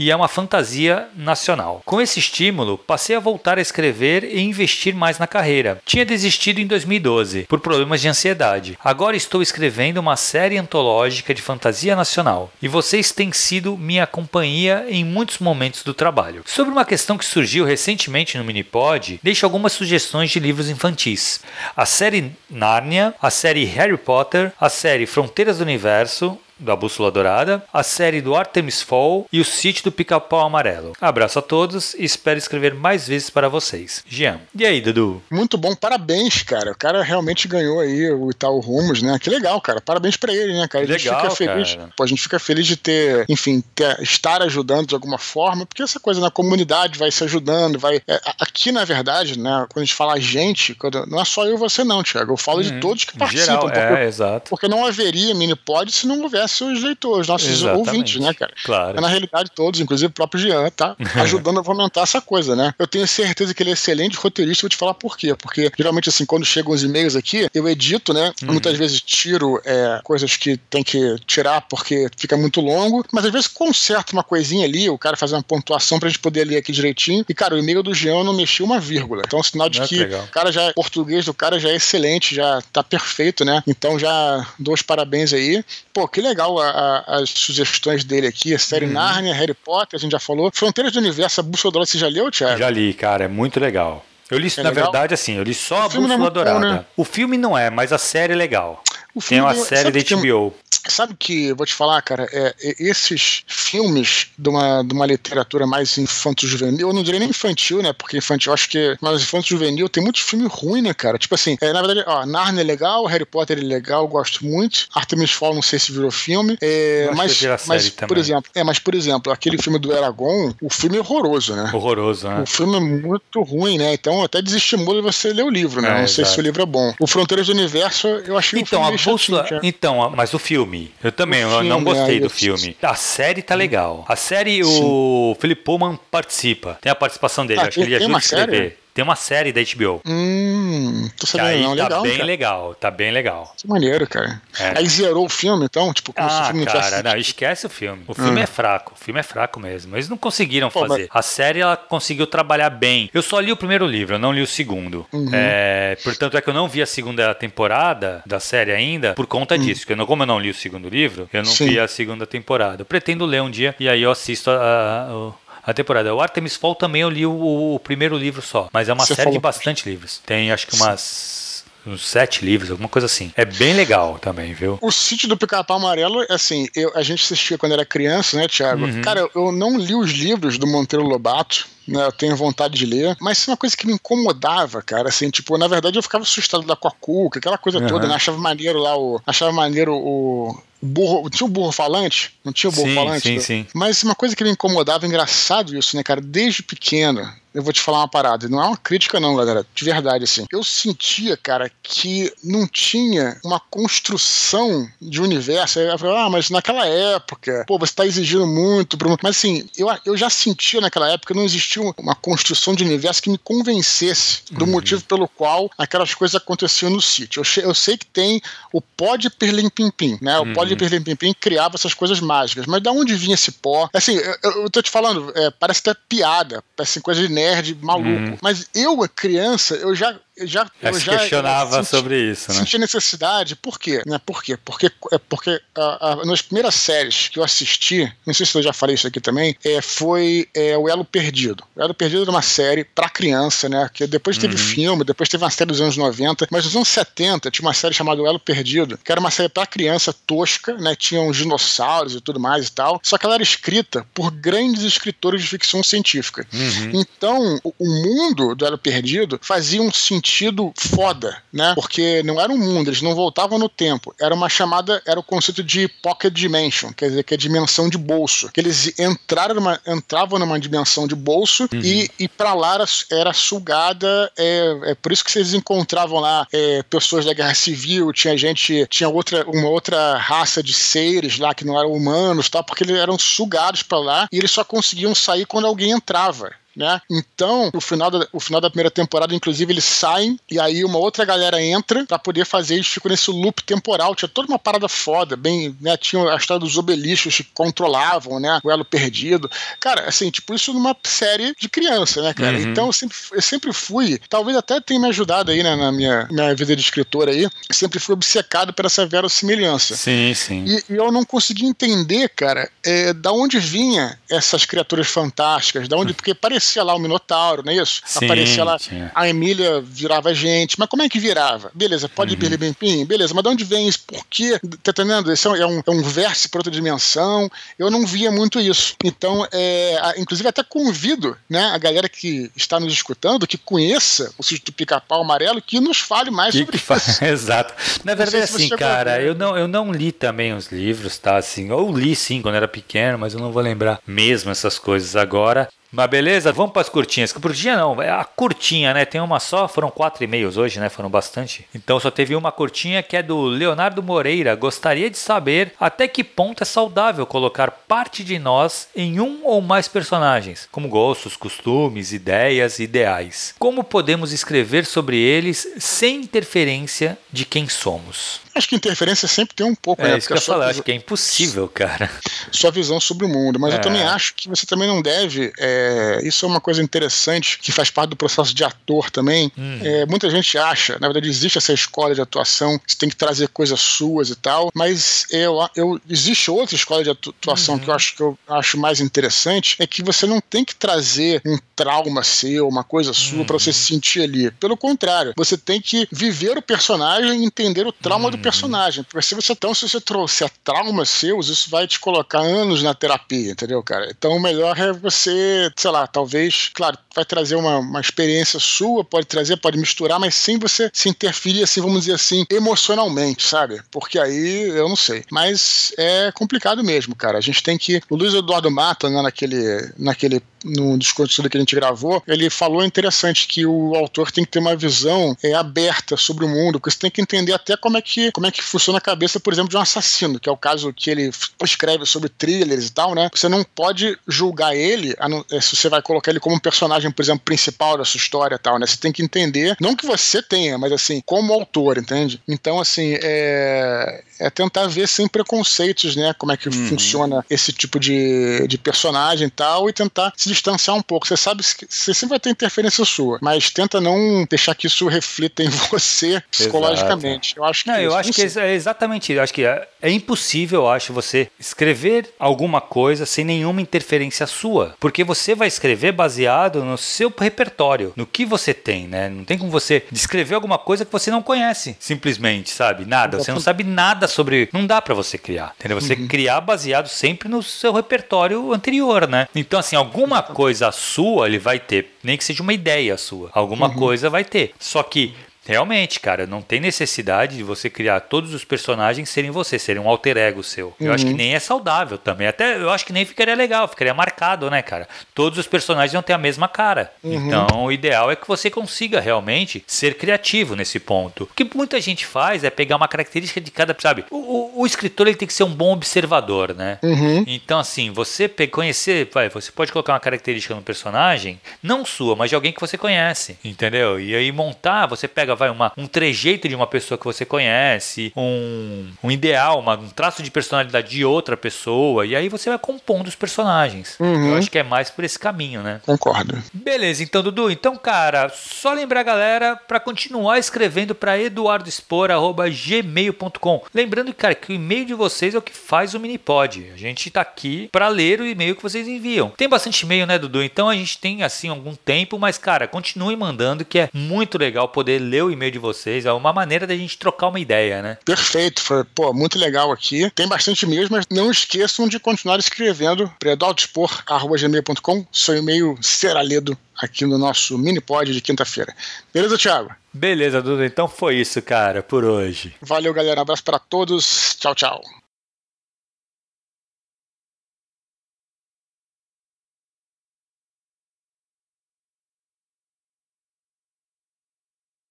[0.00, 1.82] e é uma fantasia nacional.
[1.84, 5.78] Com esse estímulo, passei a voltar a escrever e investir mais na carreira.
[5.84, 8.78] Tinha desistido em 2012 por problemas de ansiedade.
[8.82, 14.86] Agora estou escrevendo uma série antológica de fantasia nacional e vocês têm sido minha companhia
[14.88, 16.44] em muitos momentos do trabalho.
[16.46, 21.42] Sobre uma questão que surgiu recentemente no Minipod, deixo algumas sugestões de livros infantis.
[21.76, 27.64] A série Nárnia, a série Harry Potter, a série Fronteiras do Universo, da Bússola Dourada,
[27.72, 30.92] a série do Artemis Fall e o Sítio do Pica-Pau Amarelo.
[31.00, 34.04] Abraço a todos e espero escrever mais vezes para vocês.
[34.06, 34.40] Jean.
[34.54, 35.22] E aí, Dudu?
[35.30, 36.72] Muito bom, parabéns, cara.
[36.72, 39.18] O cara realmente ganhou aí o Itaú Rumos, né?
[39.18, 39.80] Que legal, cara.
[39.80, 40.84] Parabéns para ele, né, cara?
[40.84, 41.74] A gente legal, fica feliz.
[41.74, 41.90] Cara.
[41.96, 45.82] Pô, a gente fica feliz de ter, enfim, ter, estar ajudando de alguma forma, porque
[45.82, 48.02] essa coisa na comunidade vai se ajudando, vai.
[48.06, 51.54] É, aqui, na verdade, né, quando a gente fala gente, quando, não é só eu
[51.54, 52.32] e você, não, Thiago.
[52.32, 52.64] Eu falo uhum.
[52.64, 53.44] de todos que participam.
[53.44, 54.50] Geral, porque, é, exato.
[54.50, 57.88] Porque não haveria mini pod se não houvesse os leitores, nossos Exatamente.
[57.88, 58.52] ouvintes, né, cara?
[58.64, 58.98] Claro.
[58.98, 62.74] É, na realidade, todos, inclusive o próprio Jean, tá ajudando a fomentar essa coisa, né?
[62.78, 65.34] Eu tenho certeza que ele é excelente roteirista, vou te falar por quê.
[65.34, 68.32] Porque geralmente, assim, quando chegam os e-mails aqui, eu edito, né?
[68.42, 68.52] Uhum.
[68.52, 73.32] Muitas vezes tiro é, coisas que tem que tirar porque fica muito longo, mas às
[73.32, 76.72] vezes conserto uma coisinha ali, o cara faz uma pontuação pra gente poder ler aqui
[76.72, 77.24] direitinho.
[77.28, 79.22] E, cara, o e-mail do Jean eu não mexi uma vírgula.
[79.26, 81.58] Então é um sinal de ah, que, que o cara já é português do cara
[81.58, 83.62] já é excelente, já tá perfeito, né?
[83.66, 85.64] Então já dou os parabéns aí.
[85.92, 88.54] Pô, que legal a, a, as sugestões dele aqui.
[88.54, 88.92] A série uhum.
[88.92, 90.50] Narnia, Harry Potter, a gente já falou.
[90.52, 92.58] Fronteiras do Universo, a Bússola Dourada, você já leu, Thiago?
[92.58, 94.04] Já li, cara, é muito legal.
[94.30, 94.84] Eu li, é na legal?
[94.84, 96.60] verdade, assim, eu li só o a Bússola é Dourada.
[96.60, 96.84] Bom, né?
[96.96, 98.82] O filme não é, mas a série é legal.
[99.28, 100.54] Tem uma série da HBO.
[100.88, 105.66] Sabe que, vou te falar, cara, é, é, esses filmes de uma, de uma literatura
[105.66, 107.92] mais infanto-juvenil, eu não diria nem infantil, né?
[107.92, 111.18] Porque infantil, eu acho que mais infanto-juvenil tem muitos filmes ruins, né, cara?
[111.18, 114.86] Tipo assim, é, na verdade, ó, Narnia é legal, Harry Potter é legal, gosto muito.
[114.94, 116.56] Artemis Fall, não sei se virou filme.
[116.62, 120.96] É, mas, mas por exemplo, é, mas por exemplo, aquele filme do Eragon, o filme
[120.96, 121.70] é horroroso, né?
[121.74, 122.40] Horroroso, né?
[122.40, 123.92] O filme é muito ruim, né?
[123.92, 125.88] Então até desestimula você ler o livro, né?
[125.88, 126.34] É, não sei exato.
[126.34, 126.94] se o livro é bom.
[126.98, 131.12] O Fronteiras do Universo, eu achei então, o filme bússola, Então, mas o filme, eu
[131.12, 132.76] também eu não gostei é, do filme.
[132.82, 134.04] A série tá legal.
[134.08, 134.80] A série, Sim.
[134.82, 136.78] o Philip Pullman participa.
[136.80, 138.79] Tem a participação dele, ah, acho que ele ajuda a escrever.
[138.94, 140.00] Tem uma série da HBO.
[140.04, 142.24] Hum, tô sabendo, aí não, tá legal, bem cara.
[142.24, 143.54] legal, tá bem legal.
[143.56, 144.40] Que maneiro, cara.
[144.58, 144.78] É.
[144.78, 145.92] Aí zerou o filme, então?
[145.92, 148.04] Tipo, como ah, se o filme cara, não, não, esquece o filme.
[148.06, 148.42] O filme hum.
[148.42, 149.94] é fraco, o filme é fraco mesmo.
[149.96, 151.08] Eles não conseguiram Pô, fazer.
[151.12, 151.20] Mas...
[151.20, 153.10] A série, ela conseguiu trabalhar bem.
[153.14, 155.06] Eu só li o primeiro livro, eu não li o segundo.
[155.12, 155.30] Uhum.
[155.32, 159.54] É, portanto, é que eu não vi a segunda temporada da série ainda por conta
[159.54, 159.60] uhum.
[159.60, 159.86] disso.
[159.86, 161.68] Porque como eu não li o segundo livro, eu não Sim.
[161.68, 162.82] vi a segunda temporada.
[162.82, 165.32] Eu pretendo ler um dia e aí eu assisto a, a, a
[165.74, 166.14] temporada.
[166.14, 169.14] O Artemis Fall também eu li o, o primeiro livro só, mas é uma Você
[169.14, 169.38] série falou...
[169.38, 170.20] de bastante livros.
[170.24, 171.50] Tem acho que umas
[171.86, 173.32] uns sete livros, alguma coisa assim.
[173.36, 174.78] É bem legal também, viu?
[174.80, 178.84] O Sítio do Pica-Pau Amarelo, assim, eu, a gente assistia quando era criança, né, Thiago?
[178.84, 179.02] Uhum.
[179.02, 183.16] Cara, eu não li os livros do Monteiro Lobato, né, eu tenho vontade de ler,
[183.20, 186.64] mas é uma coisa que me incomodava, cara, assim, tipo, na verdade eu ficava assustado
[186.64, 187.86] da Cocuca, aquela coisa uhum.
[187.86, 192.32] toda, né, achava maneiro lá o, achava maneiro o, burro, tinha o burro falante?
[192.44, 193.28] Não tinha o burro sim, falante?
[193.28, 193.66] Sim, sim.
[193.74, 196.20] Mas uma coisa que me incomodava, engraçado isso, né, cara?
[196.20, 198.48] Desde pequeno, eu vou te falar uma parada.
[198.48, 199.66] Não é uma crítica, não, galera.
[199.74, 200.44] De verdade, assim.
[200.52, 205.80] Eu sentia, cara, que não tinha uma construção de universo.
[205.80, 208.96] Eu falei, ah, mas naquela época, pô, você tá exigindo muito.
[209.22, 213.22] Mas assim, eu, eu já sentia naquela época que não existia uma construção de universo
[213.22, 214.70] que me convencesse do uhum.
[214.70, 217.42] motivo pelo qual aquelas coisas aconteciam no sítio.
[217.42, 218.40] Eu, eu sei que tem
[218.72, 220.38] o pó de Perlim Pim Pim, né?
[220.38, 220.52] O uhum.
[220.52, 222.66] pó de Perlim Pim Pim criava essas coisas mágicas.
[222.66, 223.88] Mas da onde vinha esse pó?
[223.92, 228.08] Assim, eu, eu tô te falando, é, parece até piada, parece coisa de nerd maluco.
[228.08, 228.38] Uhum.
[228.42, 230.16] Mas eu, criança, eu já
[230.46, 232.58] já, eu já questionava senti, sobre isso, né?
[232.58, 233.56] Senti necessidade.
[233.56, 234.02] Por quê?
[234.06, 234.18] Né?
[234.24, 234.56] Por quê?
[234.56, 238.62] Porque, é porque a, a, nas primeiras séries que eu assisti, não sei se eu
[238.62, 241.64] já falei isso aqui também, é, foi é, o Elo Perdido.
[241.76, 243.88] O Elo Perdido era uma série para criança, né?
[243.92, 244.60] Que depois teve uhum.
[244.60, 247.94] filme, depois teve uma série dos anos 90, mas nos anos 70 tinha uma série
[247.94, 250.94] chamada O Elo Perdido, que era uma série para criança tosca, né?
[250.94, 253.00] Tinha uns dinossauros e tudo mais e tal.
[253.02, 256.46] Só que ela era escrita por grandes escritores de ficção científica.
[256.52, 256.92] Uhum.
[256.94, 261.72] Então, o, o mundo do Elo Perdido fazia um sentido sentido foda, né?
[261.74, 264.14] Porque não era um mundo, eles não voltavam no tempo.
[264.20, 267.98] Era uma chamada, era o conceito de pocket dimension, quer dizer, que é dimensão de
[267.98, 268.50] bolso.
[268.52, 271.80] Que eles entraram numa, entravam numa dimensão de bolso uhum.
[271.82, 274.30] e, e para lá era, era sugada.
[274.38, 278.86] É, é, por isso que vocês encontravam lá é, pessoas da guerra civil, tinha gente,
[278.88, 282.96] tinha outra, uma outra raça de seres lá que não eram humanos, tal, porque eles
[282.96, 287.00] eram sugados para lá e eles só conseguiam sair quando alguém entrava né?
[287.10, 290.98] Então, o final, da, o final da primeira temporada, inclusive, eles saem e aí uma
[290.98, 294.14] outra galera entra para poder fazer, eles ficam nesse loop temporal.
[294.14, 295.94] Tinha toda uma parada foda, bem, né?
[295.98, 298.58] Tinha a história dos obeliscos que controlavam, né?
[298.64, 299.50] O elo perdido.
[299.78, 302.56] Cara, assim, tipo, isso numa série de criança, né, cara?
[302.56, 302.70] Uhum.
[302.70, 306.26] Então, eu sempre, eu sempre fui, talvez até tenha me ajudado aí né, na minha,
[306.30, 309.96] minha vida de escritor aí, sempre fui obcecado por essa verossimilhança.
[309.96, 310.64] Sim, sim.
[310.66, 315.96] E, e eu não consegui entender, cara, é, da onde vinha essas criaturas fantásticas, da
[315.96, 318.00] onde, porque parecia aparecia lá o Minotauro, não é isso?
[318.04, 319.10] Sim, aparecia lá, tinha.
[319.14, 321.70] a Emília virava gente, mas como é que virava?
[321.74, 322.52] Beleza, pode uhum.
[322.52, 324.00] ir bem, bem, beleza, mas de onde vem isso?
[324.06, 324.58] Por quê?
[324.82, 325.32] Tá entendendo?
[325.32, 327.50] Esse é um, é um verso para outra dimensão.
[327.78, 328.94] Eu não via muito isso.
[329.04, 334.42] Então, é, inclusive, até convido né, a galera que está nos escutando, que conheça o
[334.42, 337.24] sítio do pica-pau amarelo, que nos fale mais que sobre que isso.
[337.24, 337.74] Exato.
[338.04, 341.36] Na verdade, assim, cara, eu não, eu não li também os livros, tá?
[341.36, 345.16] Assim, ou li sim quando era pequeno, mas eu não vou lembrar mesmo essas coisas
[345.16, 345.68] agora.
[345.92, 347.32] Mas beleza, vamos para as curtinhas.
[347.32, 349.04] Curtinha não, é a curtinha, né?
[349.04, 350.88] Tem uma só, foram quatro e-mails hoje, né?
[350.88, 351.66] Foram bastante.
[351.74, 354.54] Então só teve uma curtinha que é do Leonardo Moreira.
[354.54, 359.60] Gostaria de saber até que ponto é saudável colocar parte de nós em um ou
[359.60, 363.54] mais personagens, como gostos, costumes, ideias, ideais.
[363.58, 368.40] Como podemos escrever sobre eles sem interferência de quem somos?
[368.54, 370.18] Acho que interferência sempre tem um pouco, é, né?
[370.18, 372.10] Isso que eu falar, acho que é impossível, cara.
[372.50, 373.58] Sua visão sobre o mundo.
[373.58, 373.76] Mas é.
[373.76, 375.52] eu também acho que você também não deve.
[375.58, 379.52] É, isso é uma coisa interessante que faz parte do processo de ator também.
[379.56, 379.80] Hum.
[379.82, 383.48] É, muita gente acha, na verdade, existe essa escola de atuação, você tem que trazer
[383.48, 384.70] coisas suas e tal.
[384.74, 387.80] Mas eu, eu existe outra escola de atuação uhum.
[387.80, 391.40] que eu acho que eu acho mais interessante, é que você não tem que trazer
[391.46, 393.44] um trauma seu, uma coisa sua, uhum.
[393.44, 394.50] para você se sentir ali.
[394.52, 398.30] Pelo contrário, você tem que viver o personagem e entender o trauma uhum.
[398.32, 399.04] do personagem.
[399.04, 402.94] Porque se você, então, se você trouxer traumas seus, isso vai te colocar anos na
[402.94, 404.08] terapia, entendeu, cara?
[404.10, 409.04] Então o melhor é você, sei lá, talvez, claro, vai trazer uma, uma experiência sua,
[409.04, 413.80] pode trazer, pode misturar, mas sem você se interferir, assim, vamos dizer assim, emocionalmente, sabe?
[413.90, 415.24] Porque aí eu não sei.
[415.30, 417.38] Mas é complicado mesmo, cara.
[417.38, 418.00] A gente tem que.
[418.08, 422.84] O Luiz Eduardo Mata, né, naquele, naquele no discurso que a gente gravou, ele falou
[422.84, 426.90] interessante que o autor tem que ter uma visão é, aberta sobre o mundo, porque
[426.90, 429.52] você tem que entender até como é que como é que funciona a cabeça, por
[429.52, 431.30] exemplo, de um assassino, que é o caso que ele
[431.62, 433.30] escreve sobre thrillers e tal, né?
[433.34, 435.14] Você não pode julgar ele
[435.50, 438.56] é, se você vai colocar ele como um personagem, por exemplo, principal da sua história
[438.56, 438.86] e tal, né?
[438.86, 442.40] Você tem que entender, não que você tenha, mas assim, como autor, entende?
[442.46, 446.34] Então, assim, é, é tentar ver sem preconceitos, né?
[446.36, 446.88] Como é que uhum.
[446.88, 451.26] funciona esse tipo de, de personagem e tal, e tentar se distanciar um pouco.
[451.26, 455.06] Você sabe que você sempre vai ter interferência sua, mas tenta não deixar que isso
[455.08, 457.54] reflita em você psicologicamente.
[457.54, 457.60] Exato.
[457.60, 459.38] Eu acho que, não, eu acho que é exatamente isso.
[459.38, 464.46] Eu acho que é, é impossível, eu acho, você escrever alguma coisa sem nenhuma interferência
[464.46, 469.28] sua, porque você vai escrever baseado no seu repertório, no que você tem, né?
[469.28, 473.04] Não tem como você descrever alguma coisa que você não conhece, simplesmente, sabe?
[473.04, 473.38] Nada.
[473.38, 474.68] Você não sabe nada sobre.
[474.72, 476.00] Não dá para você criar, entendeu?
[476.00, 476.28] Você uhum.
[476.28, 479.48] criar baseado sempre no seu repertório anterior, né?
[479.54, 483.88] Então, assim, alguma coisa sua ele vai ter, nem que seja uma ideia sua, alguma
[483.88, 483.94] uhum.
[483.94, 484.74] coisa vai ter.
[484.78, 485.34] Só que
[485.70, 490.08] Realmente, cara, não tem necessidade de você criar todos os personagens serem você, serem um
[490.08, 490.88] alter ego seu.
[490.88, 491.06] Uhum.
[491.06, 491.36] Eu acho que uhum.
[491.36, 492.46] nem é saudável também.
[492.46, 495.08] Até eu acho que nem ficaria legal, ficaria marcado, né, cara?
[495.32, 497.12] Todos os personagens não têm a mesma cara.
[497.22, 497.46] Uhum.
[497.46, 501.44] Então, o ideal é que você consiga realmente ser criativo nesse ponto.
[501.44, 504.24] O que muita gente faz é pegar uma característica de cada, sabe?
[504.30, 506.98] O, o, o escritor ele tem que ser um bom observador, né?
[507.00, 507.44] Uhum.
[507.46, 512.48] Então, assim, você conhecer, vai, você pode colocar uma característica no personagem, não sua, mas
[512.48, 514.18] de alguém que você conhece, entendeu?
[514.18, 517.44] E aí montar, você pega pega, vai, uma, um trejeito de uma pessoa que você
[517.44, 522.70] conhece, um, um ideal, uma, um traço de personalidade de outra pessoa, e aí você
[522.70, 524.16] vai compondo os personagens.
[524.18, 524.52] Uhum.
[524.52, 526.00] Eu acho que é mais por esse caminho, né?
[526.06, 526.56] Concordo.
[526.72, 533.82] Beleza, então, Dudu, então, cara, só lembrar a galera para continuar escrevendo para eduardospor.gmail.com.
[533.94, 536.90] Lembrando, cara, que o e-mail de vocês é o que faz o Minipod.
[536.94, 539.50] A gente tá aqui para ler o e-mail que vocês enviam.
[539.50, 540.62] Tem bastante e-mail, né, Dudu?
[540.62, 544.88] Então a gente tem, assim, algum tempo, mas, cara, continue mandando, que é muito legal
[544.88, 546.26] poder ler ler o e-mail de vocês.
[546.26, 548.18] É uma maneira da gente trocar uma ideia, né?
[548.24, 548.80] Perfeito.
[548.82, 550.30] Foi, pô, muito legal aqui.
[550.30, 555.26] Tem bastante e-mails, mas não esqueçam de continuar escrevendo para adultospor.gmail.com.
[555.32, 558.94] Seu e-mail será lido aqui no nosso mini pod de quinta-feira.
[559.32, 559.94] Beleza, Thiago?
[560.12, 560.84] Beleza, Duda.
[560.84, 562.74] Então foi isso, cara, por hoje.
[562.80, 563.40] Valeu, galera.
[563.40, 564.56] Um abraço para todos.
[564.58, 565.19] Tchau, tchau.